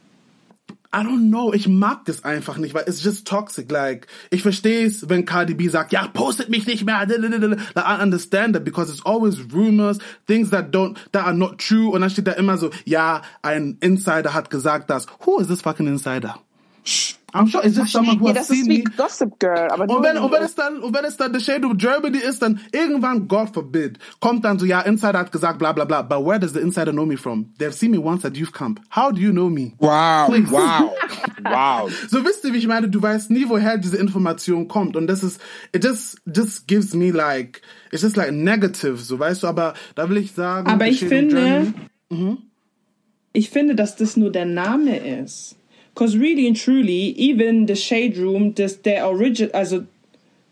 I 0.95 1.03
don't 1.03 1.29
know, 1.29 1.53
ich 1.53 1.67
mag 1.67 2.05
das 2.05 2.25
einfach 2.25 2.57
nicht, 2.57 2.73
weil 2.73 2.85
it's 2.87 3.03
just 3.03 3.27
toxic. 3.27 3.69
Like, 3.71 4.07
ich 4.31 4.43
verstehe 4.43 4.87
es, 4.87 5.09
wenn 5.09 5.25
Cardi 5.25 5.55
B 5.55 5.69
sagt, 5.69 5.93
ja, 5.93 6.07
postet 6.07 6.51
mich 6.51 6.69
nicht 6.69 6.85
mehr. 6.85 7.05
I 7.05 8.01
understand 8.01 8.55
that 8.55 8.65
because 8.65 8.93
it's 8.93 9.05
always 9.05 9.41
rumors, 9.53 9.99
things 10.29 10.51
that 10.51 10.73
don't, 10.73 10.97
that 11.11 11.25
are 11.25 11.35
not 11.35 11.59
true. 11.59 11.91
Und 11.91 12.03
dann 12.03 12.11
steht 12.11 12.29
da 12.29 12.33
immer 12.33 12.59
so, 12.59 12.71
ja, 12.85 13.23
ein 13.43 13.77
Insider 13.81 14.35
hat 14.35 14.51
gesagt 14.51 14.89
das. 14.89 15.07
Who 15.27 15.41
is 15.41 15.49
this 15.49 15.63
fucking 15.63 15.89
insider? 15.89 16.39
I'm 17.35 17.49
sure 17.49 17.65
it's 17.67 17.77
just 17.77 17.91
someone 17.91 18.19
who 18.21 18.29
ja, 18.29 18.35
has 18.37 18.47
seen 18.47 18.67
me. 18.69 18.85
Gossip 18.97 19.41
Girl, 19.41 19.69
aber 19.71 19.89
Und 19.93 20.05
wenn, 20.05 20.17
und 20.19 20.31
wenn 20.31 20.43
es 20.45 20.55
dann, 20.55 20.79
und 20.81 20.95
wenn 20.95 21.05
es 21.05 21.17
dann 21.17 21.35
The 21.35 21.41
Shade 21.41 21.67
of 21.67 21.77
Germany 21.77 22.19
ist, 22.19 22.41
dann 22.43 22.61
irgendwann, 22.73 23.27
God 23.27 23.51
forbid, 23.53 23.99
kommt 24.21 24.45
dann 24.45 24.59
so, 24.61 24.65
ja, 24.65 24.81
Insider 24.83 25.19
hat 25.19 25.33
gesagt, 25.33 25.59
bla, 25.59 25.73
bla, 25.73 25.85
bla. 25.85 26.03
But 26.03 26.25
where 26.25 26.39
does 26.39 26.53
the 26.53 26.61
Insider 26.61 26.93
know 26.93 27.05
me 27.05 27.17
from? 27.17 27.53
They've 27.59 27.75
seen 27.75 27.91
me 27.91 27.99
once 27.99 28.25
at 28.25 28.37
youth 28.37 28.53
camp. 28.53 28.81
How 28.89 29.11
do 29.11 29.21
you 29.21 29.33
know 29.33 29.51
me? 29.51 29.75
Wow. 29.81 30.27
Please. 30.29 30.51
Wow. 30.51 30.93
Wow. 31.45 31.91
So 32.09 32.25
wisst 32.25 32.43
ihr, 32.45 32.55
wie 32.55 32.59
ich 32.59 32.67
meine, 32.67 32.89
du 32.89 33.03
weißt 33.03 33.31
nie, 33.31 33.47
woher 33.49 33.77
diese 33.77 33.99
Information 33.99 34.67
kommt. 34.67 34.97
Und 34.97 35.09
das 35.09 35.23
ist, 35.23 35.39
it 35.75 35.85
just, 35.85 36.17
just 36.25 36.67
gives 36.67 36.95
me 36.95 37.11
like, 37.11 37.61
it's 37.93 38.03
just 38.03 38.17
like 38.17 38.33
negative, 38.33 38.97
so 39.03 39.19
weißt 39.19 39.43
du, 39.43 39.47
aber 39.49 39.75
da 39.95 40.09
will 40.09 40.17
ich 40.17 40.33
sagen. 40.33 40.67
Aber 40.71 40.85
The 40.87 40.91
ich 40.91 41.01
Shade 41.01 41.07
of 41.07 41.11
finde, 41.19 41.75
Germany- 42.09 42.37
ich 43.35 43.51
finde, 43.51 43.75
dass 43.75 43.97
das 43.97 44.17
nur 44.17 44.31
der 44.33 44.47
Name 44.47 44.97
ist. 44.97 45.57
Because 45.95 46.17
really 46.17 46.47
and 46.49 46.57
truly, 46.57 47.15
even 47.17 47.67
the 47.67 47.77
Shade 47.77 48.19
Room, 48.19 48.55
das 48.55 48.83
der 48.83 49.07
Origin, 49.07 49.51
also 49.53 49.85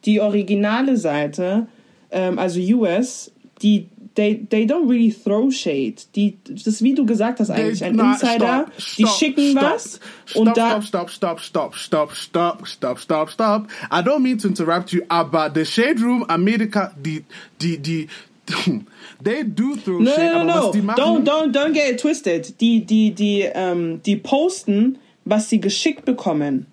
die 0.05 0.21
originale 0.21 0.97
Seite, 0.97 1.67
ähm, 2.13 2.39
also 2.39 2.61
US, 2.61 3.31
die 3.61 3.89
they, 4.15 4.35
they 4.51 4.67
don't 4.67 4.89
really 4.89 5.11
throw 5.11 5.51
shade. 5.51 5.97
Die, 6.15 6.37
das 6.45 6.67
ist 6.67 6.83
wie 6.83 6.95
du 6.95 7.07
gesagt 7.07 7.41
hast 7.41 7.51
eigentlich, 7.51 7.83
ein 7.85 7.99
Insider, 7.99 8.67
stop, 8.69 8.81
stop, 8.81 8.97
die 8.97 9.07
schicken 9.07 9.51
stop, 9.53 9.63
was 9.63 10.01
und 10.35 10.49
stop, 10.49 10.55
da... 10.55 10.83
Stop, 10.83 11.11
stop, 11.11 11.41
stop, 11.41 11.75
stop, 11.75 12.13
stop, 12.15 12.67
stop, 12.67 12.99
stop, 12.99 13.31
stop, 13.31 13.69
I 13.91 14.03
don't 14.03 14.23
mean 14.23 14.39
to 14.39 14.49
interrupt 14.49 14.93
you, 14.93 15.03
uh, 15.03 15.23
aber 15.23 15.51
the 15.51 15.65
Shade 15.65 16.01
Room, 16.01 16.25
America, 16.29 16.93
die, 17.01 17.25
die, 17.59 17.79
die, 17.79 18.09
they 19.23 19.45
do 19.45 19.77
throw 19.77 20.01
no, 20.01 20.15
shade, 20.15 20.33
no, 20.33 20.43
no, 20.45 20.73
no. 20.73 20.95
Don't, 20.95 21.25
don't, 21.25 21.53
don't 21.53 21.73
get 21.73 21.95
it 21.95 22.01
twisted. 22.01 22.59
Die, 22.61 22.85
die, 22.85 23.13
die, 23.13 23.49
ähm, 23.55 24.03
die 24.03 24.17
posten 24.17 24.99
was 25.25 25.49
sie 25.49 25.61
geschickt 25.61 26.05
bekommen. 26.05 26.67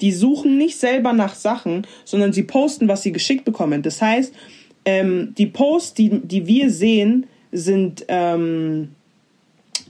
Die 0.00 0.12
suchen 0.12 0.58
nicht 0.58 0.78
selber 0.78 1.12
nach 1.12 1.34
Sachen, 1.34 1.86
sondern 2.04 2.32
sie 2.32 2.42
posten, 2.42 2.88
was 2.88 3.02
sie 3.02 3.12
geschickt 3.12 3.44
bekommen. 3.44 3.82
Das 3.82 4.02
heißt, 4.02 4.34
ähm, 4.84 5.34
die 5.36 5.46
Posts, 5.46 5.94
die, 5.94 6.20
die 6.20 6.46
wir 6.46 6.70
sehen, 6.70 7.26
sind, 7.52 8.04
ähm, 8.08 8.90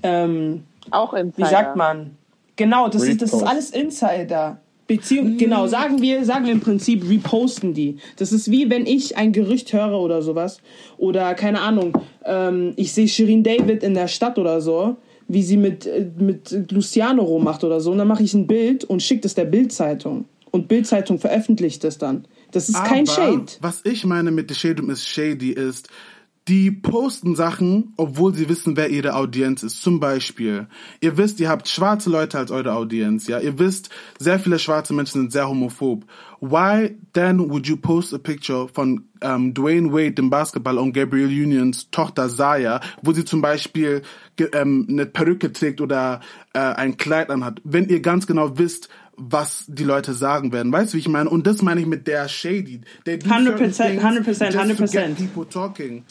ähm, 0.02 0.64
Auch 0.90 1.14
Insider. 1.14 1.46
wie 1.46 1.50
sagt 1.50 1.76
man? 1.76 2.16
Genau, 2.56 2.88
das 2.88 3.02
ist, 3.02 3.22
das 3.22 3.32
ist 3.32 3.42
alles 3.42 3.70
Insider. 3.70 4.60
Beziehung, 4.86 5.38
genau, 5.38 5.66
sagen 5.66 6.02
wir, 6.02 6.24
sagen 6.26 6.44
wir 6.44 6.52
im 6.52 6.60
Prinzip, 6.60 7.08
reposten 7.08 7.72
die. 7.72 7.96
Das 8.16 8.32
ist 8.32 8.50
wie 8.50 8.68
wenn 8.68 8.84
ich 8.86 9.16
ein 9.16 9.32
Gerücht 9.32 9.72
höre 9.72 9.98
oder 9.98 10.20
sowas. 10.20 10.60
Oder, 10.98 11.34
keine 11.34 11.62
Ahnung, 11.62 11.96
ähm, 12.24 12.74
ich 12.76 12.92
sehe 12.92 13.08
Shirin 13.08 13.42
David 13.42 13.82
in 13.82 13.94
der 13.94 14.08
Stadt 14.08 14.38
oder 14.38 14.60
so, 14.60 14.96
wie 15.28 15.43
sie 15.43 15.57
mit, 15.57 15.87
äh, 15.87 16.07
mit 16.19 16.71
Luciano 16.71 17.23
rummacht 17.23 17.64
oder 17.64 17.81
so. 17.81 17.93
Und 17.93 17.99
dann 17.99 18.09
mache 18.09 18.23
ich 18.23 18.35
ein 18.35 18.47
Bild 18.47 18.85
und 18.85 19.02
schicke 19.02 19.23
das 19.23 19.35
der 19.35 19.45
Bildzeitung. 19.45 20.26
Und 20.50 20.69
Bildzeitung 20.69 21.19
veröffentlicht 21.19 21.83
das 21.83 21.99
dann. 21.99 22.26
Das 22.52 22.69
ist 22.69 22.85
kein 22.85 23.09
Aber 23.09 23.12
Shade. 23.12 23.47
Was 23.61 23.81
ich 23.85 24.04
meine 24.04 24.31
mit 24.31 24.49
The 24.49 24.54
Shade 24.54 24.81
Room 24.81 24.90
ist 24.90 25.09
shady 25.09 25.50
ist, 25.50 25.88
die 26.48 26.70
posten 26.70 27.36
Sachen, 27.36 27.94
obwohl 27.96 28.34
sie 28.34 28.48
wissen, 28.50 28.76
wer 28.76 28.90
ihre 28.90 29.14
Audienz 29.14 29.62
ist. 29.62 29.80
Zum 29.80 29.98
Beispiel, 29.98 30.66
ihr 31.00 31.16
wisst, 31.16 31.40
ihr 31.40 31.48
habt 31.48 31.68
schwarze 31.68 32.10
Leute 32.10 32.38
als 32.38 32.50
eure 32.50 32.74
Audienz, 32.74 33.26
ja. 33.26 33.38
Ihr 33.38 33.58
wisst, 33.58 33.88
sehr 34.18 34.38
viele 34.38 34.58
schwarze 34.58 34.92
Menschen 34.92 35.22
sind 35.22 35.32
sehr 35.32 35.48
homophob. 35.48 36.04
Why 36.40 36.98
then 37.14 37.50
would 37.50 37.66
you 37.66 37.76
post 37.78 38.12
a 38.12 38.18
picture 38.18 38.68
von 38.68 39.04
ähm, 39.22 39.54
Dwayne 39.54 39.90
Wade, 39.92 40.12
dem 40.12 40.28
Basketball, 40.28 40.76
und 40.76 40.92
Gabriel 40.92 41.28
Unions 41.28 41.90
Tochter 41.90 42.28
Zaya, 42.28 42.80
wo 43.00 43.12
sie 43.12 43.24
zum 43.24 43.40
Beispiel 43.40 44.02
ähm, 44.52 44.86
eine 44.90 45.06
Perücke 45.06 45.50
trägt 45.50 45.80
oder 45.80 46.20
äh, 46.52 46.58
ein 46.58 46.98
Kleid 46.98 47.30
anhat, 47.30 47.62
wenn 47.64 47.88
ihr 47.88 48.00
ganz 48.00 48.26
genau 48.26 48.58
wisst, 48.58 48.90
was 49.16 49.64
die 49.68 49.85
Leute 49.85 50.14
sagen 50.14 50.52
werden. 50.52 50.73
Weißt 50.73 50.92
du, 50.92 50.97
wie 50.97 51.00
ich 51.00 51.09
meine? 51.09 51.30
Und 51.30 51.47
das 51.47 51.62
meine 51.62 51.80
ich 51.80 51.87
mit 51.87 52.06
der 52.06 52.28
Shady. 52.28 52.80
They 53.04 53.18
do 53.18 53.28
100%, 53.28 53.73
certain 53.73 54.25
things 54.25 54.40
100%, 54.40 54.52
just 54.52 54.76
to 54.76 54.85
100%. 54.85 54.92
get 54.92 55.16
people 55.16 55.44
talking. 55.44 56.04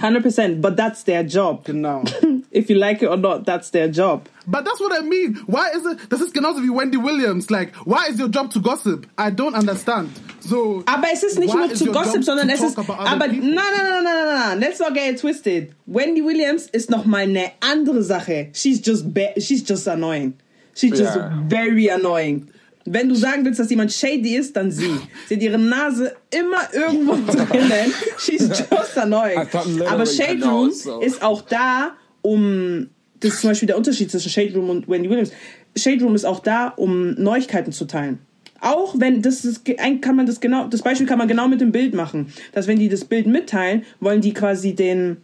100%, 0.00 0.60
but 0.60 0.76
that's 0.76 1.04
their 1.04 1.24
job. 1.24 1.64
Genau. 1.64 2.04
If 2.50 2.70
you 2.70 2.76
like 2.76 3.02
it 3.02 3.08
or 3.08 3.16
not, 3.16 3.44
that's 3.44 3.70
their 3.70 3.88
job. 3.88 4.28
But 4.46 4.64
that's 4.64 4.80
what 4.80 4.92
I 4.92 5.04
mean. 5.04 5.36
Why 5.46 5.70
is 5.74 5.84
it? 5.84 5.98
Das 6.08 6.20
ist 6.20 6.32
genauso 6.32 6.62
wie 6.62 6.70
Wendy 6.70 6.96
Williams. 6.96 7.50
Like, 7.50 7.74
why 7.84 8.08
is 8.08 8.18
your 8.18 8.28
job 8.28 8.50
to 8.52 8.60
gossip? 8.60 9.06
I 9.18 9.30
don't 9.30 9.54
understand. 9.54 10.10
So. 10.40 10.82
Aber 10.86 11.08
es 11.12 11.22
ist 11.22 11.38
nicht 11.38 11.54
nur 11.54 11.74
zu 11.74 11.86
Gossip, 11.86 12.24
sondern 12.24 12.48
es 12.48 12.62
ist. 12.62 12.78
Aber 12.78 13.26
nein, 13.26 13.40
nein, 13.40 13.54
nein, 13.54 14.04
nein, 14.04 14.04
nein, 14.04 14.38
nein. 14.48 14.60
Let's 14.60 14.78
not 14.80 14.94
get 14.94 15.12
it 15.12 15.20
twisted. 15.20 15.74
Wendy 15.86 16.24
Williams 16.24 16.66
ist 16.66 16.90
noch 16.90 17.04
mal 17.04 17.22
eine 17.22 17.50
andere 17.60 18.02
Sache. 18.02 18.48
She's 18.54 18.80
just 18.84 19.06
she's 19.38 19.68
just 19.68 19.86
annoying. 19.88 20.34
She's 20.78 20.90
just 20.98 21.16
Ja. 21.16 21.42
very 21.48 21.90
annoying. 21.90 22.46
Wenn 22.84 23.08
du 23.08 23.14
sagen 23.14 23.44
willst, 23.44 23.60
dass 23.60 23.68
jemand 23.68 23.92
shady 23.92 24.36
ist, 24.36 24.56
dann 24.56 24.70
sie. 24.70 24.90
Sie 25.28 25.34
hat 25.34 25.42
ihre 25.42 25.58
Nase 25.58 26.14
immer 26.30 26.62
irgendwo 26.72 27.16
drinnen. 27.30 27.92
She's 28.18 28.48
just 28.70 28.96
annoying. 28.96 29.38
Aber 29.86 30.06
Shade 30.06 30.42
Room 30.44 30.70
ist 31.02 31.22
auch 31.22 31.42
da, 31.42 31.90
um. 32.22 32.88
Das 33.20 33.34
ist 33.34 33.40
zum 33.40 33.50
Beispiel 33.50 33.66
der 33.66 33.76
Unterschied 33.76 34.10
zwischen 34.10 34.30
Shade 34.30 34.54
Room 34.54 34.70
und 34.70 34.88
Wendy 34.88 35.10
Williams. 35.10 35.32
Shade 35.76 36.02
Room 36.04 36.14
ist 36.14 36.24
auch 36.24 36.38
da, 36.40 36.68
um 36.68 37.14
Neuigkeiten 37.14 37.72
zu 37.72 37.84
teilen. 37.84 38.20
Auch 38.60 38.94
wenn 38.98 39.22
das 39.22 39.44
ist, 39.44 39.64
kann 40.00 40.16
man 40.16 40.26
das 40.26 40.40
genau, 40.40 40.66
das 40.68 40.82
Beispiel 40.82 41.06
kann 41.06 41.18
man 41.18 41.28
genau 41.28 41.48
mit 41.48 41.60
dem 41.60 41.72
Bild 41.72 41.94
machen. 41.94 42.32
Dass 42.52 42.66
wenn 42.68 42.78
die 42.78 42.88
das 42.88 43.04
Bild 43.04 43.26
mitteilen, 43.26 43.84
wollen 44.00 44.20
die 44.20 44.32
quasi 44.32 44.74
den, 44.74 45.18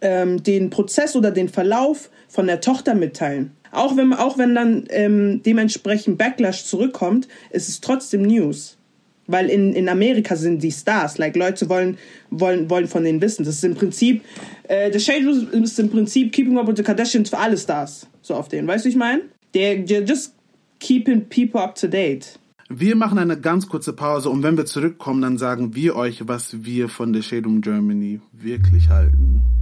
ähm, 0.00 0.42
den 0.42 0.70
Prozess 0.70 1.14
oder 1.14 1.30
den 1.30 1.48
Verlauf 1.48 2.10
von 2.28 2.46
der 2.46 2.60
Tochter 2.60 2.94
mitteilen. 2.94 3.52
Auch 3.76 3.96
wenn, 3.96 4.12
auch 4.12 4.38
wenn 4.38 4.54
dann 4.54 4.84
ähm, 4.88 5.42
dementsprechend 5.44 6.18
Backlash 6.18 6.64
zurückkommt, 6.64 7.28
ist 7.50 7.68
es 7.68 7.80
trotzdem 7.80 8.22
News. 8.22 8.78
Weil 9.26 9.50
in, 9.50 9.72
in 9.74 9.88
Amerika 9.88 10.36
sind 10.36 10.62
die 10.62 10.70
Stars. 10.70 11.18
Like, 11.18 11.36
Leute 11.36 11.68
wollen, 11.68 11.98
wollen, 12.30 12.70
wollen 12.70 12.86
von 12.86 13.04
denen 13.04 13.20
wissen. 13.20 13.44
Das 13.44 13.56
ist 13.56 13.64
im 13.64 13.74
Prinzip, 13.74 14.22
äh, 14.64 14.90
The 14.92 15.00
Shade 15.00 15.28
ist 15.52 15.78
im 15.78 15.90
Prinzip 15.90 16.32
Keeping 16.32 16.56
Up 16.58 16.68
with 16.68 16.76
the 16.76 16.82
Kardashians 16.82 17.30
für 17.30 17.38
alle 17.38 17.58
Stars. 17.58 18.06
So 18.22 18.34
auf 18.34 18.48
denen. 18.48 18.66
Weißt 18.66 18.84
du, 18.84 18.88
ich 18.88 18.96
meine? 18.96 19.22
They're, 19.54 19.84
they're 19.84 20.06
just 20.06 20.32
keeping 20.78 21.28
people 21.28 21.60
up 21.60 21.74
to 21.76 21.88
date. 21.88 22.38
Wir 22.68 22.96
machen 22.96 23.18
eine 23.18 23.38
ganz 23.38 23.68
kurze 23.68 23.92
Pause 23.92 24.28
und 24.28 24.42
wenn 24.42 24.56
wir 24.56 24.66
zurückkommen, 24.66 25.22
dann 25.22 25.38
sagen 25.38 25.76
wir 25.76 25.94
euch, 25.94 26.26
was 26.26 26.64
wir 26.64 26.88
von 26.88 27.14
The 27.14 27.22
Shade 27.22 27.44
Room 27.44 27.60
Germany 27.60 28.20
wirklich 28.32 28.88
halten. 28.88 29.55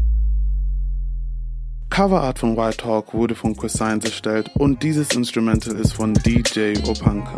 Coverart 1.94 2.40
von 2.40 2.56
White 2.56 2.78
Talk 2.78 3.14
wurde 3.14 3.36
von 3.36 3.56
Chris 3.56 3.74
Science 3.74 4.06
erstellt 4.06 4.50
und 4.58 4.82
dieses 4.82 5.14
Instrumental 5.14 5.76
ist 5.76 5.92
von 5.92 6.12
DJ 6.12 6.74
Opanka. 6.88 7.36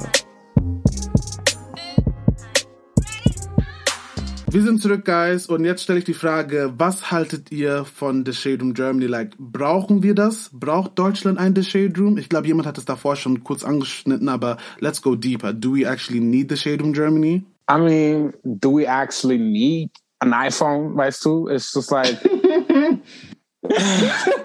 Wir 4.50 4.62
sind 4.62 4.80
zurück, 4.80 5.04
Guys, 5.04 5.44
und 5.44 5.66
jetzt 5.66 5.82
stelle 5.82 5.98
ich 5.98 6.06
die 6.06 6.14
Frage, 6.14 6.72
was 6.78 7.10
haltet 7.10 7.52
ihr 7.52 7.84
von 7.84 8.24
The 8.24 8.32
Shade 8.32 8.60
Room 8.62 8.72
Germany? 8.72 9.04
Like, 9.04 9.36
brauchen 9.36 10.02
wir 10.02 10.14
das? 10.14 10.48
Braucht 10.54 10.98
Deutschland 10.98 11.38
ein 11.38 11.54
The 11.54 11.62
Shade 11.62 11.92
Room? 12.00 12.16
Ich 12.16 12.30
glaube, 12.30 12.46
jemand 12.46 12.66
hat 12.66 12.78
es 12.78 12.86
davor 12.86 13.16
schon 13.16 13.44
kurz 13.44 13.62
angeschnitten, 13.62 14.30
aber 14.30 14.56
let's 14.80 15.02
go 15.02 15.16
deeper. 15.16 15.52
Do 15.52 15.74
we 15.74 15.86
actually 15.86 16.20
need 16.20 16.48
The 16.48 16.56
Shade 16.56 16.82
Room 16.82 16.94
Germany? 16.94 17.44
I 17.70 17.78
mean, 17.78 18.32
do 18.42 18.74
we 18.74 18.86
actually 18.88 19.36
need 19.36 19.90
an 20.20 20.32
iPhone? 20.32 20.96
Weißt 20.96 21.22
du? 21.26 21.46
It's 21.48 21.74
just 21.74 21.90
like. 21.90 22.18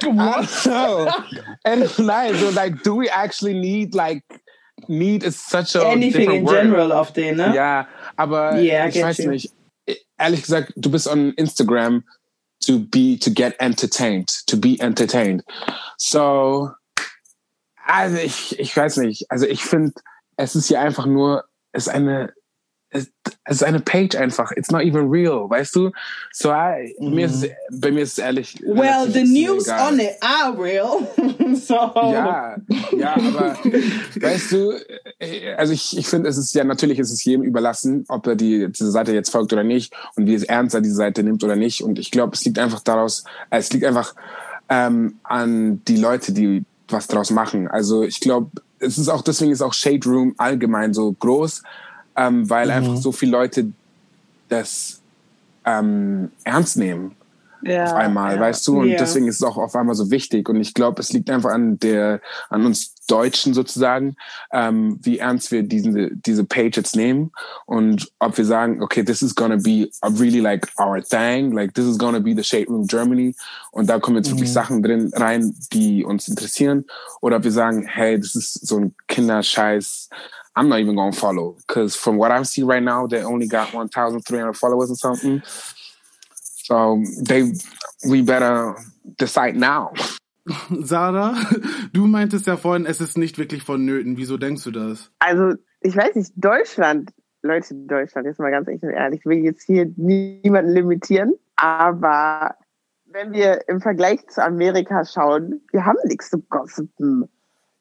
Know. 0.01 1.10
And 1.63 2.00
nein, 2.00 2.36
so 2.36 2.50
like, 2.50 2.84
do 2.84 2.96
we 2.96 3.10
actually 3.10 3.54
need 3.54 3.94
like 3.96 4.24
need 4.88 5.24
is 5.24 5.38
such 5.40 5.75
a 5.75 5.86
Anything 5.88 6.12
different 6.22 6.40
in 6.40 6.46
word. 6.46 6.63
general 6.63 6.92
auf 6.92 7.13
denen, 7.13 7.38
ne? 7.38 7.54
Ja, 7.56 7.88
aber 8.18 8.60
Yeah, 8.60 8.86
I 8.86 8.90
ich 8.90 9.01
weiß 9.04 9.20
you. 9.20 9.30
nicht. 9.32 9.51
Ehrlich 10.18 10.42
gesagt, 10.44 10.74
du 10.75 10.90
bist 10.92 11.08
on 11.08 11.34
Instagram 11.34 12.04
to 12.66 12.80
be 12.80 13.18
to 13.20 13.32
get 13.32 13.56
entertained, 13.60 14.30
to 14.48 14.56
be 14.58 14.78
entertained. 14.80 15.44
So, 15.98 16.70
also 17.86 18.18
ich, 18.18 18.60
ich 18.60 18.75
weiß 18.75 18.98
nicht. 18.98 19.25
Also 19.30 19.46
ich 19.48 19.63
finde, 19.63 19.94
es 20.38 20.56
ist 20.56 20.70
ja 20.70 20.82
einfach 20.82 21.06
nur, 21.08 21.46
es 21.72 21.88
ist 21.88 21.94
eine, 21.94 22.34
es, 22.92 23.10
es 23.46 23.58
ist 23.58 23.64
eine 23.64 23.80
Page 23.80 24.16
einfach. 24.16 24.52
It's 24.52 24.70
not 24.70 24.82
even 24.82 25.10
real, 25.10 25.50
weißt 25.50 25.76
du? 25.76 25.92
So, 26.34 26.52
I, 26.52 26.94
mir 27.00 27.28
ist, 27.28 27.48
bei 27.72 27.90
mir 27.90 28.04
ist 28.04 28.14
es 28.14 28.18
ehrlich. 28.20 28.62
Mhm. 28.62 28.78
Well, 28.78 29.10
the 29.10 29.24
news 29.24 29.68
egal. 29.68 29.94
on 29.94 30.00
it 30.00 30.12
are 30.22 30.62
real. 30.62 31.08
so. 31.56 31.74
Ja, 31.74 32.58
ja, 32.98 33.14
aber 33.16 33.56
weißt 34.20 34.52
du, 34.52 34.74
äh, 35.20 35.54
also 35.54 35.72
ich, 35.72 35.98
ich 35.98 36.06
finde, 36.08 36.30
es 36.30 36.38
ist 36.38 36.54
ja 36.54 36.66
natürlich 36.66 37.00
ist 37.00 37.12
es 37.12 37.24
jedem 37.24 37.44
überlassen, 37.44 38.04
ob 38.10 38.28
er 38.28 38.36
die, 38.36 38.68
diese 38.70 38.92
Seite 38.92 39.14
jetzt 39.14 39.30
folgt 39.30 39.54
oder 39.54 39.64
nicht 39.64 39.94
und 40.16 40.28
wie 40.28 40.36
es 40.36 40.44
ernst 40.44 40.76
er 40.76 40.82
diese 40.82 40.96
Seite 40.96 41.24
nimmt 41.24 41.44
oder 41.44 41.56
nicht. 41.56 41.82
Und 41.82 41.98
ich 41.98 42.12
glaube, 42.12 42.36
es 42.36 42.44
liegt 42.44 42.60
einfach 42.60 42.82
daraus, 42.82 43.24
äh, 43.50 43.58
es 43.60 43.72
liegt 43.72 43.86
einfach 43.86 44.16
ähm, 44.68 45.16
an 45.24 45.82
die 45.86 45.98
Leute, 45.98 46.34
die 46.34 46.66
was 46.90 47.08
draus 47.08 47.32
machen. 47.32 47.70
Also 47.70 48.04
ich 48.04 48.20
glaube, 48.20 48.52
es 48.80 48.98
ist 48.98 49.08
auch 49.08 49.22
deswegen 49.22 49.52
ist 49.52 49.62
auch 49.62 49.74
Shade 49.74 50.10
Room 50.10 50.34
allgemein 50.38 50.94
so 50.94 51.14
groß, 51.14 51.64
ähm, 52.15 52.50
weil 52.50 52.72
einfach 52.72 52.98
so 52.98 53.12
viele 53.12 53.32
Leute 53.32 53.74
das 54.50 55.01
ähm, 55.65 56.32
ernst 56.44 56.77
nehmen 56.77 57.15
Ja, 57.63 57.86
auf 57.86 57.94
einmal, 57.94 58.36
ja. 58.36 58.41
weißt 58.41 58.68
du? 58.68 58.82
Und 58.82 58.89
Ja. 58.89 58.98
deswegen 58.98 59.27
ist 59.27 59.36
es 59.36 59.44
auch 59.44 59.58
auf 59.58 59.75
einmal 59.75 59.96
so 59.96 60.10
wichtig. 60.10 60.50
Und 60.50 60.60
ich 60.60 60.74
glaube, 60.74 61.00
es 61.01 61.13
liegt 61.13 61.30
einfach 61.30 61.51
an 61.51 61.77
der, 61.80 62.20
an 62.50 62.65
uns 62.65 62.96
Deutschen 63.08 63.53
sozusagen, 63.53 64.15
ähm, 64.53 64.98
wie 65.01 65.20
ernst 65.20 65.51
wir 65.51 65.63
diese, 65.63 66.10
diese 66.15 66.46
Page 66.46 66.77
jetzt 66.77 66.96
nehmen 66.96 67.32
und 67.65 68.10
ob 68.20 68.38
wir 68.38 68.46
sagen, 68.46 68.82
okay, 68.82 69.03
this 69.03 69.22
is 69.22 69.36
gonna 69.36 69.58
be 69.58 69.89
a 70.01 70.08
really 70.08 70.39
like 70.39 70.68
our 70.80 71.01
thing, 71.03 71.51
like 71.51 71.74
this 71.74 71.86
is 71.86 71.98
gonna 71.98 72.20
be 72.20 72.34
the 72.34 72.44
Shade 72.44 72.68
Room 72.70 72.88
Germany 72.88 73.36
und 73.72 73.89
da 73.89 74.00
kommen 74.00 74.18
jetzt 74.18 74.32
wirklich 74.32 74.51
Sachen 74.53 74.82
drin 74.82 75.12
rein, 75.13 75.53
die 75.74 76.06
uns 76.06 76.27
interessieren 76.30 76.86
oder 77.20 77.38
ob 77.38 77.44
wir 77.44 77.51
sagen, 77.51 77.86
hey, 77.86 78.18
das 78.18 78.34
ist 78.36 78.65
so 78.65 78.77
ein 78.80 78.96
Kinderscheiß, 79.08 80.10
I'm 80.55 80.67
not 80.67 80.79
even 80.79 80.96
gonna 80.96 81.12
follow, 81.12 81.55
because 81.67 81.96
from 81.96 82.17
what 82.17 82.31
I 82.31 82.43
see 82.43 82.63
right 82.63 82.84
now, 82.84 83.08
they 83.08 83.24
only 83.24 83.48
got 83.48 83.74
1,300 83.74 84.53
followers 84.53 84.91
or 84.91 84.96
something. 84.96 85.41
So 86.36 87.03
they, 87.24 87.53
we 88.08 88.22
better 88.22 88.75
decide 89.17 89.55
now. 89.55 89.93
Sarah, 90.84 91.36
du 91.93 92.08
meintest 92.08 92.48
ja 92.48 92.58
vorhin, 92.58 92.86
es 92.86 93.00
ist 93.00 93.17
nicht 93.17 93.38
wirklich 93.38 93.63
vonnöten. 93.63 94.17
Wieso 94.17 94.38
denkst 94.38 94.63
du 94.63 94.72
das? 94.72 95.12
Also, 95.20 95.55
ich 95.81 95.96
weiß 95.96 96.15
nicht, 96.15 96.34
Deutschland, 96.36 97.12
Leute, 97.41 97.74
Deutschland, 97.74 98.27
jetzt 98.27 98.39
mal 98.39 98.51
ganz 98.51 98.67
ehrlich, 98.67 99.20
ich 99.20 99.25
will 99.25 99.39
jetzt 99.39 99.63
hier 99.63 99.91
niemanden 99.96 100.72
limitieren, 100.74 101.34
aber 101.55 102.55
wenn 103.05 103.34
wir 103.34 103.67
im 103.67 103.81
Vergleich 103.81 104.25
zu 104.27 104.43
Amerika 104.43 105.05
schauen, 105.05 105.62
wir 105.72 105.86
haben 105.86 105.98
nichts 106.05 106.29
zu 106.29 106.39
gossipen. 106.39 107.29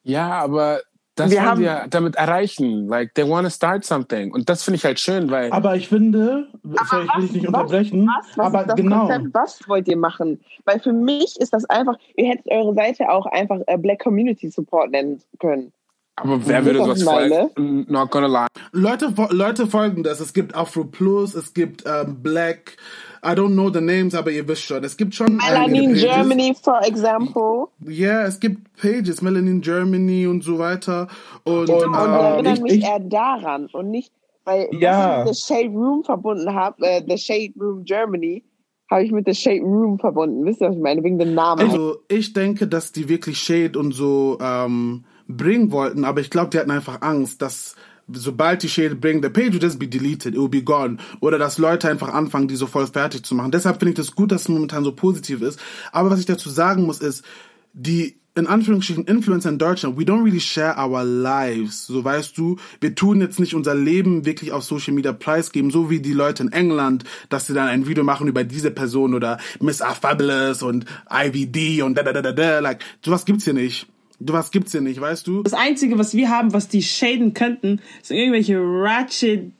Ja, 0.02 0.30
aber 0.30 0.80
das 1.20 1.30
wir 1.30 1.42
wollen 1.42 1.60
wir 1.60 1.86
damit 1.90 2.16
erreichen. 2.16 2.88
Like, 2.88 3.14
they 3.14 3.28
want 3.28 3.46
to 3.46 3.50
start 3.50 3.84
something. 3.84 4.32
Und 4.32 4.48
das 4.48 4.62
finde 4.62 4.76
ich 4.76 4.84
halt 4.84 4.98
schön, 4.98 5.30
weil. 5.30 5.50
Aber 5.52 5.76
ich 5.76 5.88
finde, 5.88 6.48
sorry, 6.90 7.04
ich 7.04 7.16
will 7.16 7.22
dich 7.22 7.32
nicht 7.32 7.48
unterbrechen, 7.48 8.06
was, 8.06 8.38
was 8.38 8.46
aber 8.46 8.74
genau. 8.74 9.06
Konzept, 9.06 9.34
was 9.34 9.68
wollt 9.68 9.88
ihr 9.88 9.96
machen? 9.96 10.40
Weil 10.64 10.80
für 10.80 10.92
mich 10.92 11.38
ist 11.38 11.52
das 11.52 11.64
einfach, 11.66 11.96
ihr 12.16 12.28
hättet 12.28 12.50
eure 12.50 12.74
Seite 12.74 13.08
auch 13.10 13.26
einfach 13.26 13.60
äh, 13.66 13.76
Black 13.78 14.00
Community 14.00 14.50
Support 14.50 14.90
nennen 14.90 15.20
können. 15.38 15.72
Aber 16.17 16.47
wer 16.47 16.64
würde 16.64 16.79
sowas 16.79 17.02
folgen? 17.02 17.87
Not 17.88 18.11
gonna 18.11 18.26
lie. 18.26 18.47
Leute, 18.73 19.12
Leute 19.31 19.67
folgen 19.67 20.02
das. 20.02 20.21
Es 20.21 20.33
gibt 20.33 20.55
Afro 20.55 20.85
Plus, 20.85 21.35
es 21.35 21.55
gibt 21.55 21.85
ähm, 21.87 22.23
Black. 22.23 22.76
I 23.23 23.29
don't 23.33 23.52
know 23.52 23.71
the 23.71 23.81
names, 23.81 24.14
aber 24.14 24.31
ihr 24.31 24.47
wisst 24.49 24.62
schon. 24.62 24.83
Es 24.83 24.97
gibt 24.97 25.14
schon. 25.14 25.37
Melanin 25.37 25.95
Germany, 25.95 26.55
for 26.62 26.81
example. 26.83 27.69
Ja, 27.81 27.90
yeah, 27.90 28.26
es 28.26 28.40
gibt 28.40 28.75
Pages, 28.81 29.21
Melanin 29.21 29.61
Germany 29.61 30.26
und 30.26 30.43
so 30.43 30.59
weiter. 30.59 31.09
Und, 31.45 31.69
und, 31.69 31.85
und 31.87 31.95
ähm, 31.95 31.95
erinnert 31.95 32.62
mich 32.62 32.75
ich, 32.75 32.85
eher 32.85 33.00
daran 33.00 33.67
und 33.73 33.90
nicht, 33.90 34.12
weil 34.45 34.69
ja. 34.73 35.25
ich 35.25 35.33
The 35.33 35.55
Shade 35.55 35.69
Room 35.69 36.05
verbunden 36.05 36.55
habe, 36.55 36.87
äh, 36.87 37.02
The 37.07 37.19
Shade 37.19 37.52
Room 37.61 37.85
Germany, 37.85 38.43
habe 38.90 39.05
ich 39.05 39.12
mit 39.12 39.26
The 39.26 39.35
Shade 39.35 39.62
Room 39.62 39.99
verbunden. 39.99 40.45
Wisst 40.47 40.62
ihr, 40.62 40.69
was 40.69 40.76
ich 40.76 40.83
meine? 40.83 41.02
Wegen 41.02 41.19
dem 41.19 41.35
Namen. 41.35 41.61
Also, 41.61 41.99
ich 42.09 42.33
denke, 42.33 42.69
dass 42.69 42.93
die 42.93 43.09
wirklich 43.09 43.38
Shade 43.38 43.79
und 43.79 43.93
so 43.93 44.38
ähm, 44.40 45.05
bringen 45.37 45.70
wollten, 45.70 46.04
aber 46.04 46.20
ich 46.20 46.30
glaube, 46.30 46.50
die 46.50 46.58
hatten 46.58 46.70
einfach 46.70 47.02
Angst, 47.02 47.42
dass 47.42 47.76
sobald 48.12 48.62
die 48.62 48.68
Schäde 48.68 48.96
bringen, 48.96 49.22
the 49.22 49.28
page 49.28 49.52
will 49.52 49.62
just 49.62 49.78
be 49.78 49.87
deleted, 49.87 50.34
it 50.34 50.40
will 50.40 50.49
be 50.49 50.62
gone. 50.62 50.99
Oder 51.20 51.38
dass 51.38 51.58
Leute 51.58 51.88
einfach 51.88 52.12
anfangen, 52.12 52.49
die 52.49 52.56
so 52.56 52.66
voll 52.66 52.87
fertig 52.87 53.25
zu 53.25 53.34
machen. 53.34 53.52
Deshalb 53.52 53.78
finde 53.78 53.90
ich 53.90 53.96
das 53.96 54.14
gut, 54.14 54.32
dass 54.32 54.42
es 54.42 54.49
momentan 54.49 54.84
so 54.84 54.92
positiv 54.92 55.42
ist. 55.42 55.60
Aber 55.92 56.10
was 56.10 56.20
ich 56.20 56.26
dazu 56.26 56.49
sagen 56.49 56.84
muss, 56.84 57.00
ist, 57.00 57.25
die 57.72 58.16
in 58.37 58.46
Anführungsstrichen 58.46 59.04
Influencer 59.04 59.49
in 59.49 59.58
Deutschland, 59.58 59.99
we 59.99 60.04
don't 60.04 60.25
really 60.25 60.40
share 60.40 60.76
our 60.78 61.04
lives. 61.04 61.87
So 61.87 62.04
weißt 62.04 62.38
du, 62.38 62.56
wir 62.80 62.94
tun 62.94 63.20
jetzt 63.20 63.40
nicht 63.40 63.54
unser 63.54 63.75
Leben 63.75 64.25
wirklich 64.25 64.52
auf 64.52 64.62
Social 64.62 64.94
Media 64.94 65.12
preisgeben, 65.12 65.70
so 65.70 65.90
wie 65.90 66.00
die 66.00 66.12
Leute 66.12 66.44
in 66.44 66.52
England, 66.52 67.04
dass 67.28 67.46
sie 67.46 67.54
dann 67.54 67.68
ein 67.68 67.87
Video 67.87 68.04
machen 68.04 68.28
über 68.28 68.44
diese 68.44 68.70
Person 68.70 69.14
oder 69.14 69.38
Miss 69.60 69.82
A 69.82 69.94
Fabulous 69.94 70.62
und 70.62 70.87
IVD 71.12 71.82
und 71.82 71.99
da 71.99 72.02
da 72.04 72.12
da 72.12 72.22
da 72.22 72.32
da. 72.32 72.60
Like, 72.60 72.84
sowas 73.04 73.25
gibt's 73.25 73.44
hier 73.44 73.54
nicht. 73.54 73.88
Was 74.20 74.50
gibt's 74.50 74.72
hier 74.72 74.82
nicht, 74.82 75.00
weißt 75.00 75.26
du? 75.26 75.42
Das 75.42 75.54
Einzige, 75.54 75.98
was 75.98 76.14
wir 76.14 76.28
haben, 76.28 76.52
was 76.52 76.68
die 76.68 76.82
shaden 76.82 77.32
könnten, 77.32 77.80
sind 78.02 78.18
irgendwelche 78.18 78.58
Ratchet, 78.58 79.50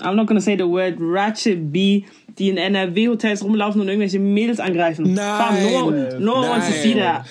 I'm 0.00 0.14
not 0.14 0.26
gonna 0.26 0.40
say 0.40 0.56
the 0.56 0.64
word 0.64 0.96
Ratchet 0.98 1.72
B, 1.72 2.04
die 2.38 2.48
in 2.48 2.56
NRW-Hotels 2.56 3.44
rumlaufen 3.44 3.80
und 3.80 3.88
irgendwelche 3.88 4.18
Mädels 4.18 4.58
angreifen. 4.58 5.14
Nein, 5.14 5.72
no, 5.72 5.90
no 6.18 6.32
one 6.40 6.48
wants 6.48 6.66
to 6.66 6.72
see 6.72 6.94
that. 6.94 7.24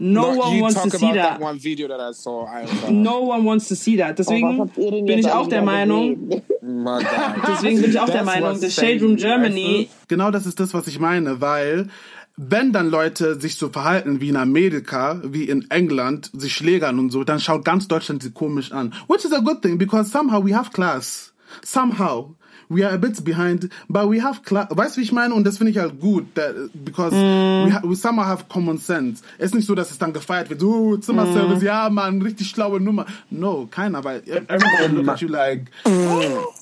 No, 0.00 0.34
no 0.34 0.40
one 0.40 0.60
wants 0.60 0.82
to 0.82 0.90
see 0.90 1.12
that. 1.12 1.40
One 1.40 1.58
video 1.58 1.86
that 1.86 2.00
I 2.00 2.12
saw, 2.12 2.46
I 2.46 2.90
no 2.90 3.20
one 3.20 3.44
wants 3.44 3.68
to 3.68 3.76
see 3.76 3.96
that. 3.98 4.18
Deswegen 4.18 4.60
oh, 4.76 5.02
bin 5.04 5.18
ich 5.18 5.30
auch 5.30 5.46
der 5.46 5.62
Meinung. 5.62 6.42
Deswegen 6.60 7.80
bin 7.80 7.90
ich 7.90 8.00
auch 8.00 8.10
der 8.10 8.24
Meinung, 8.24 8.56
the 8.56 8.70
Shade 8.70 9.00
Room 9.00 9.16
Germany. 9.16 9.88
Genau 10.08 10.32
das 10.32 10.46
ist 10.46 10.58
das, 10.58 10.74
was 10.74 10.88
ich 10.88 10.98
meine, 10.98 11.40
weil 11.40 11.88
wenn 12.36 12.72
dann 12.72 12.90
Leute 12.90 13.40
sich 13.40 13.56
so 13.56 13.68
verhalten 13.68 14.20
wie 14.20 14.28
in 14.28 14.36
Amerika, 14.36 15.20
wie 15.24 15.44
in 15.44 15.70
England, 15.70 16.30
sich 16.32 16.54
schlägern 16.54 16.98
und 16.98 17.10
so, 17.10 17.22
dann 17.24 17.40
schaut 17.40 17.64
ganz 17.64 17.86
Deutschland 17.86 18.22
sie 18.22 18.32
komisch 18.32 18.72
an. 18.72 18.92
Which 19.08 19.24
is 19.24 19.32
a 19.32 19.40
good 19.40 19.62
thing, 19.62 19.78
because 19.78 20.10
somehow 20.10 20.44
we 20.44 20.56
have 20.56 20.70
class. 20.72 21.32
Somehow. 21.64 22.34
We 22.70 22.82
are 22.82 22.94
a 22.94 22.96
bit 22.96 23.22
behind, 23.24 23.68
but 23.88 24.10
we 24.10 24.22
have 24.22 24.42
class. 24.42 24.68
Weißt 24.70 24.96
du, 24.96 25.00
wie 25.00 25.04
ich 25.04 25.12
meine? 25.12 25.34
Und 25.34 25.44
das 25.44 25.58
finde 25.58 25.70
ich 25.70 25.78
halt 25.78 26.00
gut, 26.00 26.34
that, 26.34 26.54
because 26.72 27.14
mm. 27.14 27.66
we, 27.66 27.90
we 27.90 27.94
somehow 27.94 28.24
have 28.24 28.46
common 28.48 28.78
sense. 28.78 29.22
Es 29.38 29.46
ist 29.46 29.54
nicht 29.54 29.66
so, 29.66 29.74
dass 29.74 29.90
es 29.90 29.98
dann 29.98 30.14
gefeiert 30.14 30.48
wird, 30.48 30.62
oh, 30.62 30.96
Zimmerservice, 30.96 31.62
mm. 31.62 31.66
ja, 31.66 31.90
man, 31.90 32.22
richtig 32.22 32.48
schlaue 32.48 32.80
Nummer. 32.80 33.04
No, 33.30 33.68
keiner, 33.70 34.02
weil 34.02 34.22
everybody 34.26 34.94
look 34.94 35.08
at 35.08 35.20
you 35.20 35.28
like, 35.28 35.70
oh. 35.84 36.54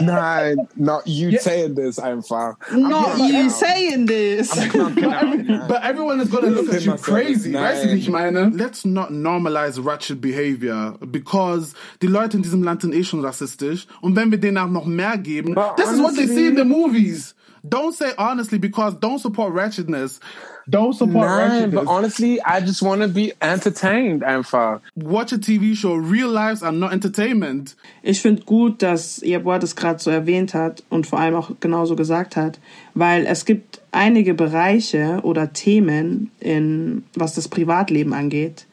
Nein, 0.00 0.68
not 0.76 1.06
you 1.06 1.30
yeah. 1.30 1.40
saying 1.40 1.74
this 1.74 1.98
I'm 1.98 2.22
fine. 2.22 2.54
Not 2.72 3.18
you 3.18 3.44
out. 3.44 3.50
saying 3.50 4.06
this. 4.06 4.48
but 4.54 5.82
everyone 5.82 6.20
is 6.20 6.28
gonna 6.28 6.48
look 6.48 6.72
at 6.72 6.82
you 6.82 6.94
crazy. 6.96 7.52
Weißt 7.54 7.84
du, 7.84 7.90
wie 7.90 7.98
ich 7.98 8.08
meine? 8.08 8.50
Let's 8.50 8.84
not 8.84 9.10
normalize 9.10 9.78
ratchet 9.84 10.20
behavior 10.20 10.96
because 11.10 11.74
die 12.02 12.06
Leute 12.08 12.36
in 12.36 12.42
diesem 12.42 12.62
Land 12.62 12.82
sind 12.82 12.94
eh 12.94 13.04
schon 13.04 13.24
rassistisch. 13.24 13.86
Und 14.00 14.16
wenn 14.16 14.30
wir 14.30 14.38
denen 14.38 14.58
auch 14.58 14.68
noch 14.68 14.86
mehr 14.86 15.18
geben, 15.18 15.54
But 15.54 15.76
this 15.76 15.86
honestly, 15.86 15.98
is 15.98 16.02
what 16.02 16.16
they 16.16 16.26
see 16.26 16.46
in 16.46 16.56
the 16.56 16.64
movies. 16.64 17.34
Don't 17.68 17.94
say 17.94 18.12
honestly 18.16 18.58
because 18.58 18.94
don't 18.94 19.18
support 19.18 19.52
ratchetness. 19.52 20.20
Don't 20.68 20.92
support 20.92 21.26
Nein, 21.26 21.70
but 21.70 21.86
honestly, 21.86 22.42
I 22.42 22.60
just 22.60 22.82
want 22.82 23.00
to 23.00 23.08
be 23.08 23.32
entertained 23.40 24.22
einfach. 24.22 24.80
Watch 24.94 25.32
a 25.32 25.38
TV 25.38 25.74
show. 25.74 25.94
Real 25.94 26.28
lives 26.28 26.62
are 26.62 26.72
not 26.72 26.92
entertainment. 26.92 27.74
Ich 28.02 28.20
finde 28.20 28.42
gut, 28.42 28.82
dass 28.82 29.22
Jabor 29.24 29.58
das 29.58 29.76
gerade 29.76 29.98
so 29.98 30.10
erwähnt 30.10 30.52
hat 30.52 30.82
und 30.90 31.06
vor 31.06 31.20
allem 31.20 31.36
auch 31.36 31.52
genauso 31.60 31.96
gesagt 31.96 32.36
hat, 32.36 32.58
weil 32.94 33.24
es 33.24 33.46
gibt 33.46 33.80
einige 33.92 34.34
Bereiche 34.34 35.20
oder 35.22 35.54
Themen, 35.54 36.30
in, 36.38 37.04
was 37.14 37.34
das 37.34 37.48
Privatleben 37.48 38.12
angeht, 38.12 38.66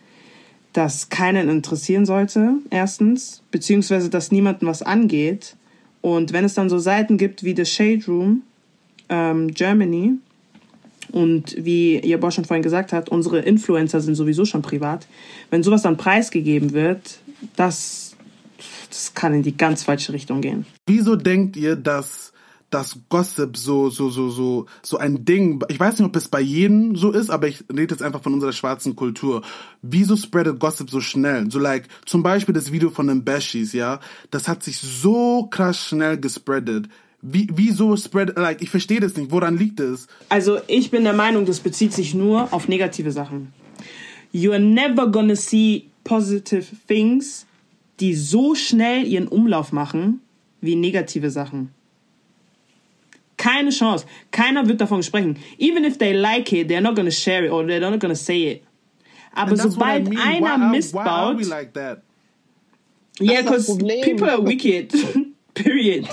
das 0.73 1.07
keinen 1.07 1.49
interessieren 1.49 2.05
sollte, 2.05 2.55
erstens, 2.69 3.41
beziehungsweise 3.51 4.09
dass 4.09 4.31
niemanden 4.31 4.67
was 4.67 4.81
angeht. 4.81 5.55
Und 6.01 6.33
wenn 6.33 6.43
es 6.43 6.53
dann 6.53 6.69
so 6.69 6.77
Seiten 6.77 7.17
gibt 7.17 7.43
wie 7.43 7.55
The 7.55 7.65
Shade 7.65 8.03
Room, 8.07 8.43
ähm, 9.09 9.53
Germany, 9.53 10.13
und 11.11 11.55
wie 11.57 11.99
ihr 11.99 12.19
Bosch 12.19 12.35
schon 12.35 12.45
vorhin 12.45 12.63
gesagt 12.63 12.91
hat, 12.91 13.09
unsere 13.09 13.39
Influencer 13.39 14.01
sind 14.01 14.15
sowieso 14.15 14.45
schon 14.45 14.61
privat. 14.61 15.07
Wenn 15.49 15.63
sowas 15.63 15.83
dann 15.83 15.97
preisgegeben 15.97 16.73
wird, 16.73 17.19
das, 17.55 18.15
das 18.89 19.13
kann 19.13 19.33
in 19.33 19.43
die 19.43 19.55
ganz 19.55 19.83
falsche 19.83 20.13
Richtung 20.13 20.41
gehen. 20.41 20.65
Wieso 20.87 21.15
denkt 21.15 21.57
ihr, 21.57 21.75
dass 21.75 22.33
das 22.71 22.97
Gossip 23.09 23.55
so, 23.55 23.89
so, 23.89 24.09
so, 24.09 24.29
so, 24.29 24.65
so 24.81 24.97
ein 24.97 25.23
Ding, 25.23 25.63
ich 25.69 25.79
weiß 25.79 25.99
nicht, 25.99 26.07
ob 26.07 26.15
es 26.15 26.27
bei 26.27 26.41
jedem 26.41 26.95
so 26.95 27.11
ist, 27.11 27.29
aber 27.29 27.47
ich 27.47 27.63
rede 27.69 27.93
jetzt 27.93 28.01
einfach 28.01 28.21
von 28.21 28.33
unserer 28.33 28.51
schwarzen 28.51 28.95
Kultur. 28.95 29.43
Wieso 29.81 30.17
spreadet 30.17 30.59
Gossip 30.59 30.89
so 30.89 30.99
schnell? 30.99 31.49
So 31.51 31.59
like, 31.59 31.87
zum 32.05 32.23
Beispiel 32.23 32.53
das 32.53 32.71
Video 32.71 32.89
von 32.89 33.07
den 33.07 33.23
Bashis, 33.23 33.71
ja, 33.71 33.99
das 34.31 34.47
hat 34.47 34.63
sich 34.63 34.77
so 34.79 35.47
krass 35.49 35.77
schnell 35.77 36.19
gespreadet. 36.19 36.89
Wie, 37.27 37.47
wieso 37.51 37.97
spread, 37.97 38.37
like, 38.37 38.61
ich 38.61 38.69
verstehe 38.69 38.99
das 38.99 39.17
nicht. 39.17 39.31
Woran 39.31 39.57
liegt 39.57 39.79
es? 39.79 40.07
Also, 40.29 40.59
ich 40.67 40.91
bin 40.91 41.03
der 41.03 41.13
Meinung, 41.13 41.45
das 41.45 41.59
bezieht 41.59 41.91
sich 41.91 42.13
nur 42.13 42.53
auf 42.53 42.67
negative 42.67 43.11
Sachen. 43.11 43.51
You 44.31 44.51
are 44.51 44.59
never 44.59 45.07
gonna 45.07 45.35
see 45.35 45.87
positive 46.03 46.65
things, 46.87 47.47
die 47.99 48.13
so 48.13 48.53
schnell 48.53 49.07
ihren 49.07 49.27
Umlauf 49.27 49.71
machen, 49.71 50.21
wie 50.61 50.75
negative 50.75 51.31
Sachen. 51.31 51.71
Keine 53.37 53.71
Chance. 53.71 54.05
Keiner 54.29 54.67
wird 54.67 54.79
davon 54.79 55.01
sprechen. 55.01 55.37
Even 55.57 55.83
if 55.83 55.97
they 55.97 56.13
like 56.13 56.53
it, 56.53 56.67
they're 56.69 56.79
not 56.79 56.95
gonna 56.95 57.11
share 57.11 57.43
it 57.45 57.51
or 57.51 57.63
they're 57.65 57.79
not 57.79 57.99
gonna 57.99 58.15
say 58.15 58.51
it. 58.51 58.63
Aber 59.33 59.57
sobald 59.57 60.07
I 60.07 60.09
mean. 60.09 60.19
einer 60.19 60.59
why, 60.59 60.71
Mist 60.71 60.93
baut. 60.93 61.43
Like 61.43 61.73
yeah, 63.19 63.41
because 63.41 63.77
people 64.03 64.29
are 64.29 64.41
wicked. 64.41 64.93
Period. 65.55 66.07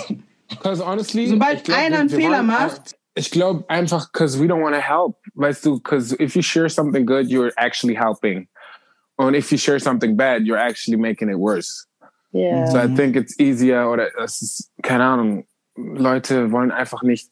Because 0.57 0.81
honestly, 0.81 1.27
sobald 1.27 1.63
glaub, 1.63 1.77
einer 1.77 1.99
einen 1.99 2.09
Fehler 2.09 2.43
macht. 2.43 2.95
Ich 3.15 3.29
glaube 3.29 3.63
einfach, 3.69 4.11
because 4.11 4.39
we 4.39 4.47
don't 4.47 4.61
want 4.61 4.75
to 4.75 4.81
help. 4.81 5.17
Weißt 5.35 5.65
du, 5.65 5.77
because 5.77 6.15
if 6.19 6.35
you 6.35 6.41
share 6.41 6.69
something 6.69 7.05
good, 7.05 7.27
you're 7.27 7.51
actually 7.57 7.95
helping. 7.95 8.47
And 9.17 9.35
if 9.35 9.51
you 9.51 9.57
share 9.57 9.79
something 9.79 10.15
bad, 10.15 10.45
you're 10.45 10.57
actually 10.57 10.97
making 10.97 11.29
it 11.29 11.37
worse. 11.37 11.85
Yeah. 12.31 12.65
So 12.65 12.79
I 12.79 12.87
think 12.87 13.15
it's 13.15 13.39
easier 13.39 13.87
oder 13.87 14.09
es 14.19 14.41
ist, 14.41 14.71
keine 14.81 15.03
Ahnung, 15.03 15.45
Leute 15.75 16.51
wollen 16.51 16.71
einfach 16.71 17.03
nicht. 17.03 17.29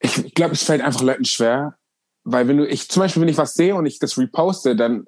Ich 0.00 0.34
glaube, 0.34 0.52
es 0.52 0.62
fällt 0.62 0.82
einfach 0.82 1.02
Leuten 1.02 1.24
schwer, 1.24 1.78
weil 2.24 2.46
wenn 2.46 2.58
du, 2.58 2.66
ich 2.66 2.88
zum 2.90 3.00
Beispiel, 3.00 3.22
wenn 3.22 3.28
ich 3.28 3.38
was 3.38 3.54
sehe 3.54 3.74
und 3.74 3.86
ich 3.86 3.98
das 3.98 4.18
reposte, 4.18 4.76
dann, 4.76 5.06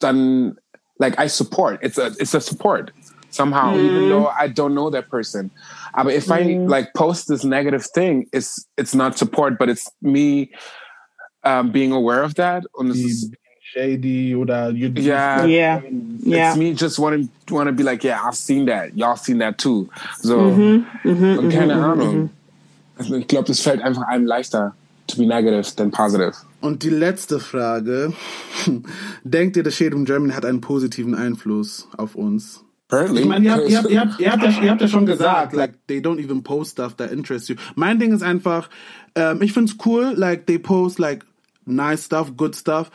dann, 0.00 0.58
like 0.98 1.18
I 1.20 1.28
support. 1.28 1.82
It's 1.82 1.98
a, 1.98 2.08
it's 2.18 2.34
a 2.34 2.40
support 2.40 2.92
somehow, 3.36 3.74
mm. 3.74 3.84
even 3.84 4.08
though 4.08 4.26
I 4.26 4.48
don't 4.48 4.74
know 4.74 4.90
that 4.90 5.08
person. 5.08 5.50
But 5.94 6.12
if 6.12 6.26
mm. 6.26 6.32
I 6.32 6.66
like 6.66 6.94
post 6.94 7.28
this 7.28 7.44
negative 7.44 7.84
thing, 7.94 8.26
it's 8.32 8.66
it's 8.76 8.94
not 8.94 9.18
support, 9.18 9.58
but 9.58 9.68
it's 9.68 9.90
me 10.00 10.50
um, 11.44 11.70
being 11.70 11.92
aware 11.92 12.22
of 12.22 12.34
that. 12.36 12.64
Und 12.74 12.90
es 12.90 13.30
shady 13.60 14.34
oder 14.34 14.70
you 14.70 14.88
yeah 14.94 15.44
yeah 15.44 15.82
yeah 16.20 16.50
it's 16.50 16.56
me 16.56 16.72
just 16.72 16.98
wanting 16.98 17.28
to 17.46 17.54
want 17.54 17.66
to 17.66 17.72
be 17.72 17.82
like 17.82 18.04
yeah 18.04 18.22
I've 18.22 18.36
seen 18.36 18.66
that 18.66 18.96
y'all 18.96 19.16
seen 19.16 19.38
that 19.38 19.58
too 19.58 19.90
so 20.22 20.38
mm 20.38 20.86
-hmm, 21.02 21.38
und 21.38 21.52
keine 21.52 21.74
mm 21.74 21.80
-hmm, 21.80 21.92
Ahnung 21.92 22.30
-hmm. 22.98 23.18
ich 23.18 23.26
glaube 23.26 23.48
das 23.48 23.60
fällt 23.60 23.82
einfach 23.82 24.06
einem 24.06 24.24
leichter 24.24 24.72
to 25.08 25.16
be 25.16 25.26
negative 25.26 25.74
than 25.74 25.90
positive 25.90 26.32
Und 26.66 26.82
die 26.82 26.90
letzte 26.90 27.38
Frage. 27.38 28.12
Denkt 29.24 29.56
ihr, 29.56 29.62
das 29.62 29.76
Shade 29.76 29.92
Room 29.92 30.04
Germany 30.04 30.32
hat 30.32 30.44
einen 30.44 30.60
positiven 30.60 31.14
Einfluss 31.14 31.86
auf 31.96 32.16
uns? 32.16 32.64
Apparently. 32.88 33.22
Ich 33.22 33.26
meine, 33.26 33.44
ihr 33.44 33.52
habt, 33.52 33.68
ihr, 33.68 33.78
habt, 33.78 33.90
ihr, 33.90 34.00
habt, 34.00 34.20
ihr, 34.20 34.30
habt 34.32 34.42
ja, 34.42 34.62
ihr 34.62 34.70
habt 34.70 34.80
ja 34.80 34.88
schon 34.88 35.06
gesagt, 35.06 35.54
like, 35.54 35.74
they 35.88 35.98
don't 35.98 36.22
even 36.22 36.42
post 36.42 36.72
stuff 36.72 36.94
that 36.96 37.10
interests 37.10 37.48
you. 37.48 37.56
Mein 37.74 37.98
Ding 37.98 38.12
ist 38.12 38.22
einfach, 38.22 38.70
ähm, 39.16 39.42
ich 39.42 39.52
find's 39.52 39.76
cool, 39.84 40.12
like, 40.16 40.46
they 40.46 40.58
post, 40.58 40.98
like, 41.00 41.24
nice 41.64 42.04
stuff, 42.04 42.36
good 42.36 42.54
stuff. 42.54 42.90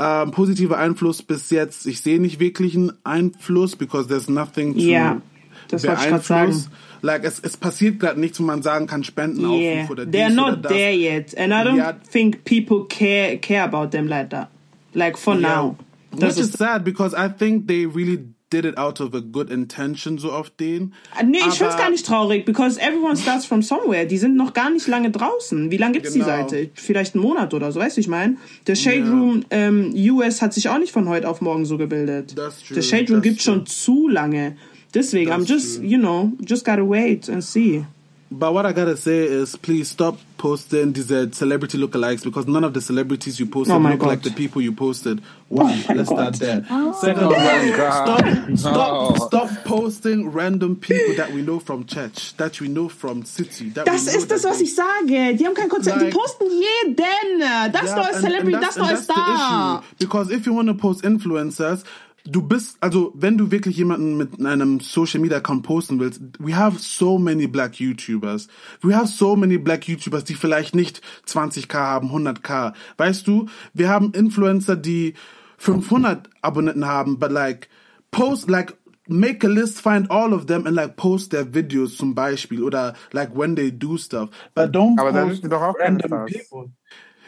Ähm, 0.00 0.30
positiver 0.32 0.78
Einfluss 0.78 1.22
bis 1.22 1.50
jetzt, 1.50 1.86
ich 1.86 2.00
sehe 2.00 2.20
nicht 2.20 2.40
wirklich 2.40 2.74
einen 2.76 2.92
Einfluss, 3.04 3.76
because 3.76 4.08
there's 4.08 4.28
nothing 4.28 4.74
to 4.74 4.80
Ja, 4.80 5.20
das 5.68 5.82
sagen. 5.82 6.64
Like, 7.02 7.24
es, 7.24 7.38
es 7.38 7.56
passiert 7.56 8.00
gerade 8.00 8.18
nichts, 8.18 8.40
wo 8.40 8.44
man 8.44 8.62
sagen 8.62 8.88
kann, 8.88 9.04
Spendenaufruf 9.04 9.60
Yeah, 9.60 9.90
oder 9.90 10.02
they're 10.02 10.28
dies 10.28 10.38
oder 10.38 10.50
not 10.50 10.64
das. 10.64 10.72
there 10.72 10.92
yet, 10.92 11.36
and 11.36 11.52
I 11.52 11.62
don't 11.64 11.76
Ja. 11.76 11.92
think 11.92 12.44
people 12.44 12.86
care 12.88 13.38
care 13.38 13.62
about 13.62 13.90
them 13.90 14.08
like 14.08 14.30
that. 14.30 14.48
Like 14.94 15.16
for 15.16 15.36
now, 15.36 15.76
das 16.10 16.36
Which 16.36 16.44
is 16.46 16.52
sad, 16.52 16.82
because 16.84 17.14
I 17.14 17.28
think 17.28 17.68
they 17.68 17.86
really 17.86 18.24
did 18.52 18.64
it 18.64 18.78
out 18.78 19.00
of 19.00 19.14
a 19.14 19.20
good 19.20 19.50
intention, 19.50 20.18
so 20.18 20.32
auf 20.32 20.50
den. 20.50 20.94
nee, 21.26 21.38
ich 21.38 21.44
find's 21.44 21.60
Aber- 21.74 21.76
gar 21.76 21.90
nicht 21.90 22.06
traurig, 22.06 22.44
because 22.44 22.80
everyone 22.80 23.16
starts 23.16 23.44
from 23.44 23.62
somewhere. 23.62 24.06
Die 24.06 24.18
sind 24.18 24.36
noch 24.36 24.54
gar 24.54 24.70
nicht 24.70 24.86
lange 24.86 25.10
draußen. 25.10 25.70
Wie 25.70 25.76
lange 25.76 25.92
gibt's 25.94 26.12
die 26.12 26.20
Genau. 26.20 26.30
Seite? 26.30 26.70
Vielleicht 26.74 27.14
einen 27.14 27.22
Monat 27.24 27.52
oder 27.54 27.70
so, 27.72 27.80
weißt 27.80 27.96
du, 27.96 28.00
ich 28.00 28.08
meine. 28.08 28.36
Der 28.66 28.74
Shade 28.74 29.00
Ja. 29.00 29.10
Room 29.10 29.44
ähm, 29.50 29.92
US 30.10 30.40
hat 30.42 30.54
sich 30.54 30.68
auch 30.68 30.78
nicht 30.78 30.92
von 30.92 31.08
heute 31.08 31.28
auf 31.28 31.40
morgen 31.40 31.64
so 31.66 31.76
gebildet. 31.78 32.34
That's 32.36 32.62
true, 32.64 32.74
Der 32.74 32.82
Shade 32.82 33.04
Room 33.08 33.16
that's 33.16 33.22
gibt's 33.22 33.44
true. 33.44 33.54
schon 33.54 33.66
zu 33.66 34.08
lange. 34.08 34.56
Deswegen, 34.94 35.30
I'm 35.30 35.38
That's 35.40 35.50
just, 35.50 35.76
true. 35.80 35.86
you 35.86 35.98
know, 35.98 36.32
just 36.40 36.64
gotta 36.64 36.88
wait 36.88 37.28
and 37.28 37.44
see. 37.44 37.84
But 38.30 38.52
what 38.52 38.66
I 38.66 38.72
gotta 38.74 38.96
say 38.96 39.20
is, 39.24 39.56
please 39.56 39.88
stop 39.88 40.18
posting 40.36 40.92
these 40.92 41.10
uh, 41.10 41.28
celebrity 41.32 41.78
lookalikes 41.78 42.22
because 42.22 42.46
none 42.46 42.62
of 42.62 42.74
the 42.74 42.80
celebrities 42.82 43.40
you 43.40 43.46
posted 43.46 43.74
Oh 43.74 43.78
my 43.78 43.92
look 43.92 44.02
like 44.02 44.22
the 44.22 44.30
people 44.30 44.60
you 44.60 44.72
posted. 44.72 45.22
One, 45.48 45.82
let's 45.94 46.10
start 46.10 46.34
there. 46.34 46.62
Second 46.66 47.24
Oh 47.24 47.30
one, 47.30 47.38
my 47.38 47.72
God. 47.74 48.04
stop, 48.04 48.58
stop, 48.58 49.18
No. 49.18 49.26
stop 49.26 49.64
posting 49.64 50.30
random 50.30 50.76
people 50.76 51.14
that 51.16 51.32
we 51.32 51.40
know 51.40 51.58
from 51.58 51.86
church, 51.86 52.36
that 52.36 52.60
we 52.60 52.68
know 52.68 52.90
from 52.90 53.24
city. 53.24 53.70
That 53.70 53.86
Das 53.86 54.04
we 54.04 54.12
know 54.12 54.18
ist 54.18 54.30
das, 54.30 54.44
was 54.44 54.60
ich 54.60 54.74
sage. 54.74 55.34
Die 55.34 55.46
haben 55.46 55.54
kein 55.54 55.70
Konzept. 55.70 55.96
Like- 55.96 56.10
die 56.12 56.16
posten 56.18 56.44
jeden. 56.50 57.40
Das 57.72 57.84
Yeah, 57.86 57.94
neue 57.96 58.08
and- 58.14 58.20
Celebrity, 58.24 58.54
and 58.56 58.64
and 58.64 58.76
neue 58.76 58.88
that's 58.88 59.06
the 59.06 59.12
Star. 59.14 59.78
issue. 59.78 59.86
Because 59.98 60.30
if 60.30 60.46
you 60.46 60.52
want 60.54 60.68
to 60.68 60.74
post 60.74 61.02
influencers, 61.02 61.82
du 62.30 62.42
bist, 62.42 62.76
also 62.80 63.12
wenn 63.14 63.38
du 63.38 63.50
wirklich 63.50 63.76
jemanden 63.76 64.16
mit 64.16 64.44
einem 64.44 64.80
Social 64.80 65.20
Media 65.20 65.38
Account 65.38 65.62
posten 65.62 65.98
willst, 65.98 66.20
we 66.38 66.54
have 66.54 66.78
so 66.78 67.18
many 67.18 67.46
black 67.46 67.74
YouTubers. 67.74 68.48
We 68.82 68.94
have 68.94 69.08
so 69.08 69.34
many 69.34 69.58
black 69.58 69.88
YouTubers, 69.88 70.24
die 70.24 70.34
vielleicht 70.34 70.74
nicht 70.74 71.00
20k 71.26 71.74
haben, 71.74 72.10
100k. 72.10 72.74
Weißt 72.96 73.26
du, 73.26 73.46
wir 73.72 73.88
haben 73.88 74.12
Influencer, 74.12 74.76
die 74.76 75.14
500 75.58 76.28
Abonnenten 76.42 76.86
haben, 76.86 77.18
but 77.18 77.32
like, 77.32 77.68
post, 78.10 78.48
like, 78.48 78.76
make 79.08 79.46
a 79.46 79.50
list, 79.50 79.80
find 79.80 80.10
all 80.10 80.34
of 80.34 80.46
them 80.46 80.66
and 80.66 80.76
like 80.76 80.96
post 80.96 81.30
their 81.30 81.54
videos 81.54 81.96
zum 81.96 82.14
Beispiel 82.14 82.62
oder 82.62 82.94
like 83.12 83.34
when 83.34 83.56
they 83.56 83.70
do 83.70 83.96
stuff. 83.96 84.28
But 84.54 84.72
don't 84.72 85.00
Aber 85.00 85.12
dann 85.12 85.30
post 85.30 85.44
doch 85.44 85.62
auch 85.62 85.74
random 85.78 86.26
people. 86.26 86.70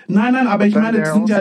Nein, 0.07 0.35
nein, 0.35 0.47
aber 0.47 0.67
ich 0.67 0.75
dann 0.75 0.83
meine, 0.83 0.99
die 0.99 1.07
sind 1.07 1.29
ja, 1.31 1.41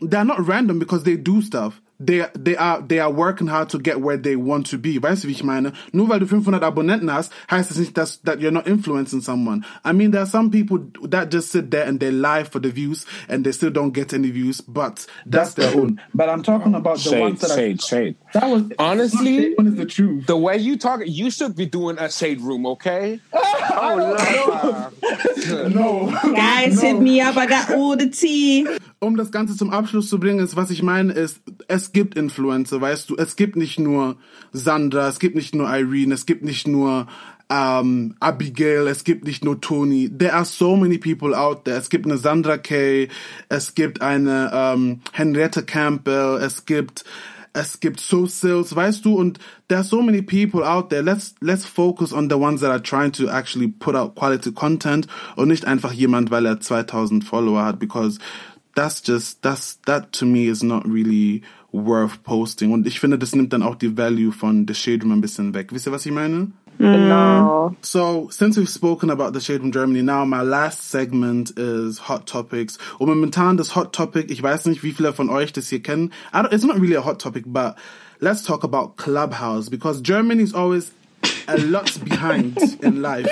they're 0.00 0.24
not 0.24 0.38
random 0.48 0.78
because 0.78 1.04
they 1.04 1.22
do 1.22 1.42
stuff. 1.42 1.81
They, 2.04 2.26
they 2.34 2.56
are, 2.56 2.80
they 2.82 2.98
are 2.98 3.10
working 3.12 3.46
hard 3.46 3.68
to 3.70 3.78
get 3.78 4.00
where 4.00 4.16
they 4.16 4.34
want 4.34 4.66
to 4.70 4.78
be. 4.78 4.98
Weißt 4.98 5.22
du, 5.22 5.28
wie 5.28 5.32
ich 5.32 5.44
meine? 5.44 5.72
Nur 5.92 6.08
weil 6.08 6.18
du 6.20 6.26
500 6.26 6.62
Abonnenten 6.62 7.12
hast, 7.12 7.32
heißt 7.50 7.70
es 7.70 7.78
nicht, 7.78 7.96
dass, 7.96 8.20
that 8.24 8.40
you're 8.40 8.50
not 8.50 8.66
influencing 8.66 9.20
someone. 9.20 9.64
I 9.84 9.92
mean, 9.92 10.10
there 10.10 10.22
are 10.22 10.26
some 10.26 10.50
people 10.50 10.80
that 11.08 11.30
just 11.30 11.50
sit 11.52 11.70
there 11.70 11.84
and 11.86 12.00
they 12.00 12.10
lie 12.10 12.44
for 12.44 12.60
the 12.60 12.70
views 12.70 13.06
and 13.28 13.44
they 13.44 13.52
still 13.52 13.70
don't 13.70 13.92
get 13.92 14.12
any 14.12 14.30
views, 14.30 14.60
but 14.60 15.06
that's 15.26 15.54
their 15.54 15.72
own. 15.78 16.00
But 16.14 16.28
I'm 16.28 16.42
talking 16.42 16.74
about 16.74 16.96
the 16.96 17.10
Shade, 17.10 17.20
ones 17.20 17.40
that 17.42 17.50
shade, 17.54 17.82
shade. 17.82 18.16
are. 18.34 18.40
That 18.40 18.50
was 18.50 18.62
Honestly, 18.78 19.54
one 19.54 19.66
is 19.68 19.76
the 19.76 19.86
truth. 19.86 20.26
the 20.26 20.36
way 20.36 20.56
you 20.58 20.76
talk, 20.78 21.00
you 21.04 21.30
should 21.30 21.54
be 21.54 21.66
doing 21.66 21.98
a 21.98 22.10
shade 22.10 22.40
room, 22.40 22.66
okay? 22.66 23.20
oh, 23.32 24.90
No, 25.68 26.10
Guys, 26.34 26.80
hit 26.80 26.98
me 26.98 27.20
up. 27.20 27.36
I 27.36 27.46
got 27.46 27.70
all 27.74 27.96
the 27.96 28.08
tea. 28.08 28.66
Um 29.02 29.16
das 29.16 29.32
Ganze 29.32 29.56
zum 29.56 29.70
Abschluss 29.70 30.08
zu 30.08 30.20
bringen, 30.20 30.38
ist, 30.38 30.54
was 30.54 30.70
ich 30.70 30.82
meine, 30.82 31.12
ist, 31.12 31.40
es 31.66 31.92
gibt 31.92 32.14
Influencer, 32.16 32.80
weißt 32.80 33.10
du, 33.10 33.16
es 33.16 33.34
gibt 33.34 33.56
nicht 33.56 33.80
nur 33.80 34.16
Sandra, 34.52 35.08
es 35.08 35.18
gibt 35.18 35.34
nicht 35.34 35.54
nur 35.54 35.68
Irene, 35.68 36.14
es 36.14 36.24
gibt 36.24 36.44
nicht 36.44 36.68
nur 36.68 37.08
ähm, 37.50 38.14
Abigail, 38.20 38.86
es 38.86 39.02
gibt 39.02 39.24
nicht 39.24 39.44
nur 39.44 39.60
Tony. 39.60 40.08
There 40.08 40.32
are 40.32 40.44
so 40.44 40.76
many 40.76 40.98
people 40.98 41.36
out 41.36 41.64
there. 41.64 41.76
Es 41.76 41.90
gibt 41.90 42.06
eine 42.06 42.16
Sandra 42.16 42.58
Kay, 42.58 43.08
es 43.48 43.74
gibt 43.74 44.00
eine 44.00 44.50
ähm, 44.54 45.00
Henriette 45.12 45.64
Campbell, 45.64 46.38
es 46.40 46.64
gibt 46.64 47.04
es 47.54 47.80
gibt 47.80 48.00
so 48.00 48.24
sales, 48.24 48.74
weißt 48.74 49.04
du, 49.04 49.14
und 49.14 49.38
there 49.68 49.80
are 49.80 49.86
so 49.86 50.00
many 50.00 50.22
people 50.22 50.66
out 50.66 50.88
there. 50.88 51.02
Let's 51.02 51.34
let's 51.40 51.66
focus 51.66 52.12
on 52.12 52.30
the 52.30 52.36
ones 52.36 52.62
that 52.62 52.70
are 52.70 52.82
trying 52.82 53.12
to 53.12 53.28
actually 53.28 53.68
put 53.68 53.94
out 53.94 54.14
quality 54.14 54.52
content 54.52 55.06
und 55.36 55.48
nicht 55.48 55.66
einfach 55.66 55.92
jemand, 55.92 56.30
weil 56.30 56.46
er 56.46 56.60
2000 56.60 57.24
Follower 57.24 57.62
hat, 57.62 57.78
because 57.78 58.18
that's 58.74 59.02
just 59.06 59.42
that's 59.42 59.78
that 59.86 60.12
to 60.12 60.26
me 60.26 60.46
is 60.48 60.62
not 60.62 60.84
really 60.86 61.42
worth 61.72 62.22
posting. 62.22 62.72
Und 62.72 62.86
ich 62.86 63.00
finde, 63.00 63.18
das 63.18 63.34
nimmt 63.34 63.52
dann 63.52 63.62
auch 63.62 63.76
die 63.76 63.96
Value 63.96 64.32
von 64.32 64.66
The 64.68 64.74
Shade 64.74 65.02
Room 65.02 65.12
ein 65.12 65.20
bisschen 65.20 65.54
weg. 65.54 65.72
Wisst 65.72 65.86
ihr, 65.86 65.92
was 65.92 66.06
ich 66.06 66.12
meine? 66.12 66.52
Genau. 66.78 67.76
So, 67.82 68.28
since 68.30 68.58
we've 68.58 68.68
spoken 68.68 69.10
about 69.10 69.32
the 69.34 69.40
Shade 69.40 69.60
Room 69.60 69.72
Germany, 69.72 70.02
now 70.02 70.24
my 70.24 70.42
last 70.42 70.90
segment 70.90 71.50
is 71.56 72.08
Hot 72.08 72.26
Topics. 72.26 72.78
Und 72.98 73.08
momentan 73.08 73.56
das 73.56 73.76
Hot 73.76 73.92
Topic, 73.92 74.30
ich 74.30 74.42
weiß 74.42 74.66
nicht, 74.66 74.82
wie 74.82 74.92
viele 74.92 75.12
von 75.12 75.28
euch 75.30 75.52
das 75.52 75.68
hier 75.68 75.80
kennen. 75.80 76.12
It's 76.50 76.64
not 76.64 76.80
really 76.80 76.96
a 76.96 77.04
hot 77.04 77.20
topic, 77.20 77.44
but 77.46 77.76
let's 78.20 78.42
talk 78.42 78.64
about 78.64 78.96
Clubhouse 78.96 79.70
because 79.70 80.00
Germany 80.02 80.42
is 80.42 80.54
always 80.54 80.92
a 81.46 81.56
lot 81.56 81.92
behind 82.04 82.56
in 82.82 83.00
life. 83.00 83.28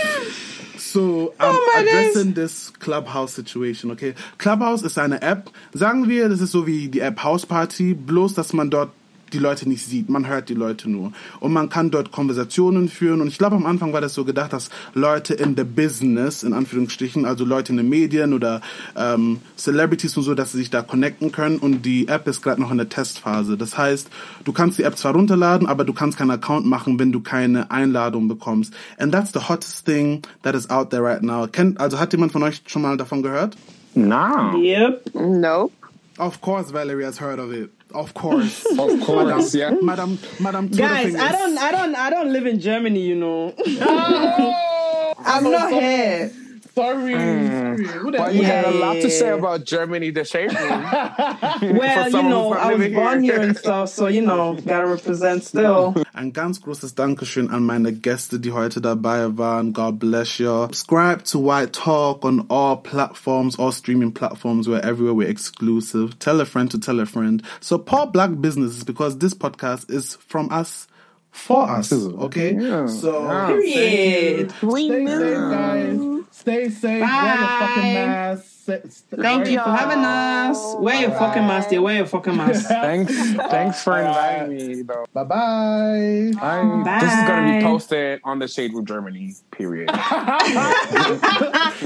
So, 0.92 1.34
I'm 1.38 1.54
my 1.54 1.84
days. 1.84 2.10
addressing 2.10 2.34
this 2.34 2.72
Clubhouse 2.80 3.34
situation, 3.34 3.92
okay? 3.92 4.14
Clubhouse 4.38 4.82
ist 4.82 4.98
eine 4.98 5.22
App. 5.22 5.50
Sagen 5.72 6.08
wir, 6.08 6.28
das 6.28 6.40
ist 6.40 6.50
so 6.50 6.66
wie 6.66 6.88
die 6.88 6.98
App 7.00 7.22
House 7.22 7.46
Party, 7.46 7.94
bloß 7.94 8.34
dass 8.34 8.52
man 8.52 8.70
dort 8.70 8.90
die 9.32 9.38
Leute 9.38 9.68
nicht 9.68 9.84
sieht. 9.84 10.08
Man 10.08 10.26
hört 10.26 10.48
die 10.48 10.54
Leute 10.54 10.90
nur. 10.90 11.12
Und 11.40 11.52
man 11.52 11.68
kann 11.68 11.90
dort 11.90 12.12
Konversationen 12.12 12.88
führen. 12.88 13.20
Und 13.20 13.28
ich 13.28 13.38
glaube, 13.38 13.56
am 13.56 13.66
Anfang 13.66 13.92
war 13.92 14.00
das 14.00 14.14
so 14.14 14.24
gedacht, 14.24 14.52
dass 14.52 14.70
Leute 14.94 15.34
in 15.34 15.56
the 15.56 15.64
business, 15.64 16.42
in 16.42 16.52
Anführungsstrichen, 16.52 17.24
also 17.24 17.44
Leute 17.44 17.72
in 17.72 17.78
den 17.78 17.88
Medien 17.88 18.32
oder 18.32 18.60
ähm, 18.96 19.40
Celebrities 19.56 20.16
und 20.16 20.22
so, 20.22 20.34
dass 20.34 20.52
sie 20.52 20.58
sich 20.58 20.70
da 20.70 20.82
connecten 20.82 21.32
können. 21.32 21.58
Und 21.58 21.82
die 21.82 22.08
App 22.08 22.26
ist 22.26 22.42
gerade 22.42 22.60
noch 22.60 22.70
in 22.70 22.78
der 22.78 22.88
Testphase. 22.88 23.56
Das 23.56 23.76
heißt, 23.76 24.08
du 24.44 24.52
kannst 24.52 24.78
die 24.78 24.82
App 24.82 24.96
zwar 24.96 25.12
runterladen, 25.14 25.66
aber 25.66 25.84
du 25.84 25.92
kannst 25.92 26.18
keinen 26.18 26.30
Account 26.30 26.66
machen, 26.66 26.98
wenn 26.98 27.12
du 27.12 27.20
keine 27.20 27.70
Einladung 27.70 28.28
bekommst. 28.28 28.74
And 28.98 29.12
that's 29.12 29.32
the 29.32 29.48
hottest 29.48 29.86
thing 29.86 30.22
that 30.42 30.54
is 30.54 30.68
out 30.70 30.90
there 30.90 31.02
right 31.02 31.22
now. 31.22 31.46
Kennt, 31.46 31.80
also 31.80 31.98
hat 31.98 32.12
jemand 32.12 32.32
von 32.32 32.42
euch 32.42 32.62
schon 32.66 32.82
mal 32.82 32.96
davon 32.96 33.22
gehört? 33.22 33.56
no. 33.94 34.56
Yep. 34.56 35.14
Nope. 35.14 35.72
Of 36.18 36.40
course, 36.40 36.70
Valerie 36.70 37.04
has 37.04 37.18
heard 37.18 37.38
of 37.38 37.52
it. 37.52 37.70
Of 37.94 38.14
course. 38.14 38.66
Of 38.78 39.00
course, 39.02 39.54
yeah. 39.54 39.74
Madam, 39.82 40.18
Madam 40.40 40.68
Guys, 40.68 41.14
I 41.14 41.32
don't, 41.32 41.58
I 41.58 41.70
don't, 41.70 41.94
I 41.94 42.10
don't 42.10 42.32
live 42.32 42.46
in 42.46 42.60
Germany, 42.60 43.00
you 43.00 43.16
know. 43.16 43.54
Ah! 43.82 45.14
I'm 45.24 45.50
not 45.50 45.72
here. 45.72 46.32
Sorry. 46.74 47.12
sorry. 47.14 47.84
Who 47.86 48.10
Well, 48.12 48.34
you 48.34 48.42
Yeah, 48.42 48.48
had 48.48 48.64
a 48.66 48.70
lot 48.78 48.96
yeah, 48.96 49.02
to 49.02 49.10
say 49.10 49.28
about 49.30 49.64
Germany, 49.64 50.10
the 50.10 50.24
shade 50.24 50.52
room. 50.58 51.78
Well, 51.78 52.08
you 52.10 52.22
know, 52.22 52.52
I 52.52 52.70
was 52.72 52.78
living 52.78 52.94
born 52.94 53.22
here. 53.22 53.34
here 53.34 53.42
and 53.42 53.56
stuff, 53.56 53.88
so 53.90 54.06
you 54.08 54.22
know, 54.22 54.54
gotta 54.66 54.86
represent 54.86 55.44
still. 55.44 55.94
Ein 56.14 56.32
ganz 56.32 56.60
großes 56.60 56.94
Dankeschön 56.94 57.50
an 57.50 57.64
meine 57.64 57.92
Gäste, 57.92 58.38
die 58.40 58.52
heute 58.52 58.80
dabei 58.80 59.36
waren. 59.38 59.72
God 59.72 59.98
bless 59.98 60.38
you. 60.38 60.62
Subscribe 60.66 61.24
to 61.24 61.38
White 61.38 61.72
Talk 61.72 62.24
on 62.24 62.46
all 62.48 62.76
platforms, 62.76 63.58
all 63.58 63.72
streaming 63.72 64.12
platforms. 64.12 64.68
We're 64.68 64.80
everywhere. 64.80 65.14
We're 65.14 65.28
exclusive. 65.30 66.18
Tell 66.18 66.40
a 66.40 66.44
friend 66.46 66.70
to 66.70 66.78
tell 66.78 67.00
a 67.00 67.06
friend. 67.06 67.42
Support 67.60 68.12
black 68.12 68.30
businesses 68.40 68.84
because 68.84 69.18
this 69.18 69.34
podcast 69.34 69.90
is 69.90 70.16
from 70.26 70.48
us 70.50 70.86
for 71.32 71.68
us. 71.68 71.92
Okay? 71.92 72.58
So, 72.88 73.26
Period. 73.46 74.50
Stay 74.52 75.06
safe, 75.06 75.50
guys. 75.50 76.19
Stay 76.32 76.68
safe. 76.70 77.00
Wear 77.00 77.38
your 77.38 77.46
fucking 77.48 77.82
Bye. 77.82 78.06
mask. 78.06 78.44
St- 78.46 78.92
Thank 78.92 79.48
you 79.48 79.58
for 79.58 79.70
having 79.70 79.98
us. 80.04 80.76
Wear 80.78 81.00
your 81.00 81.10
fucking 81.10 81.46
mask, 81.46 81.70
dear. 81.70 81.82
Wear 81.82 81.96
your 81.96 82.06
fucking 82.06 82.36
mask. 82.36 82.68
thanks, 82.68 83.12
thanks 83.34 83.82
for 83.82 83.98
inviting 83.98 84.56
me, 84.56 84.82
though. 84.82 85.04
Bye 85.12 85.24
bye. 85.24 86.32
I, 86.40 86.82
this 87.00 87.12
is 87.12 87.24
going 87.28 87.46
to 87.46 87.58
be 87.58 87.64
posted 87.64 88.20
on 88.24 88.38
the 88.38 88.46
Shade 88.46 88.72
Room 88.72 88.86
Germany, 88.86 89.34
period. 89.50 89.88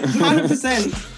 100%. 0.04 1.10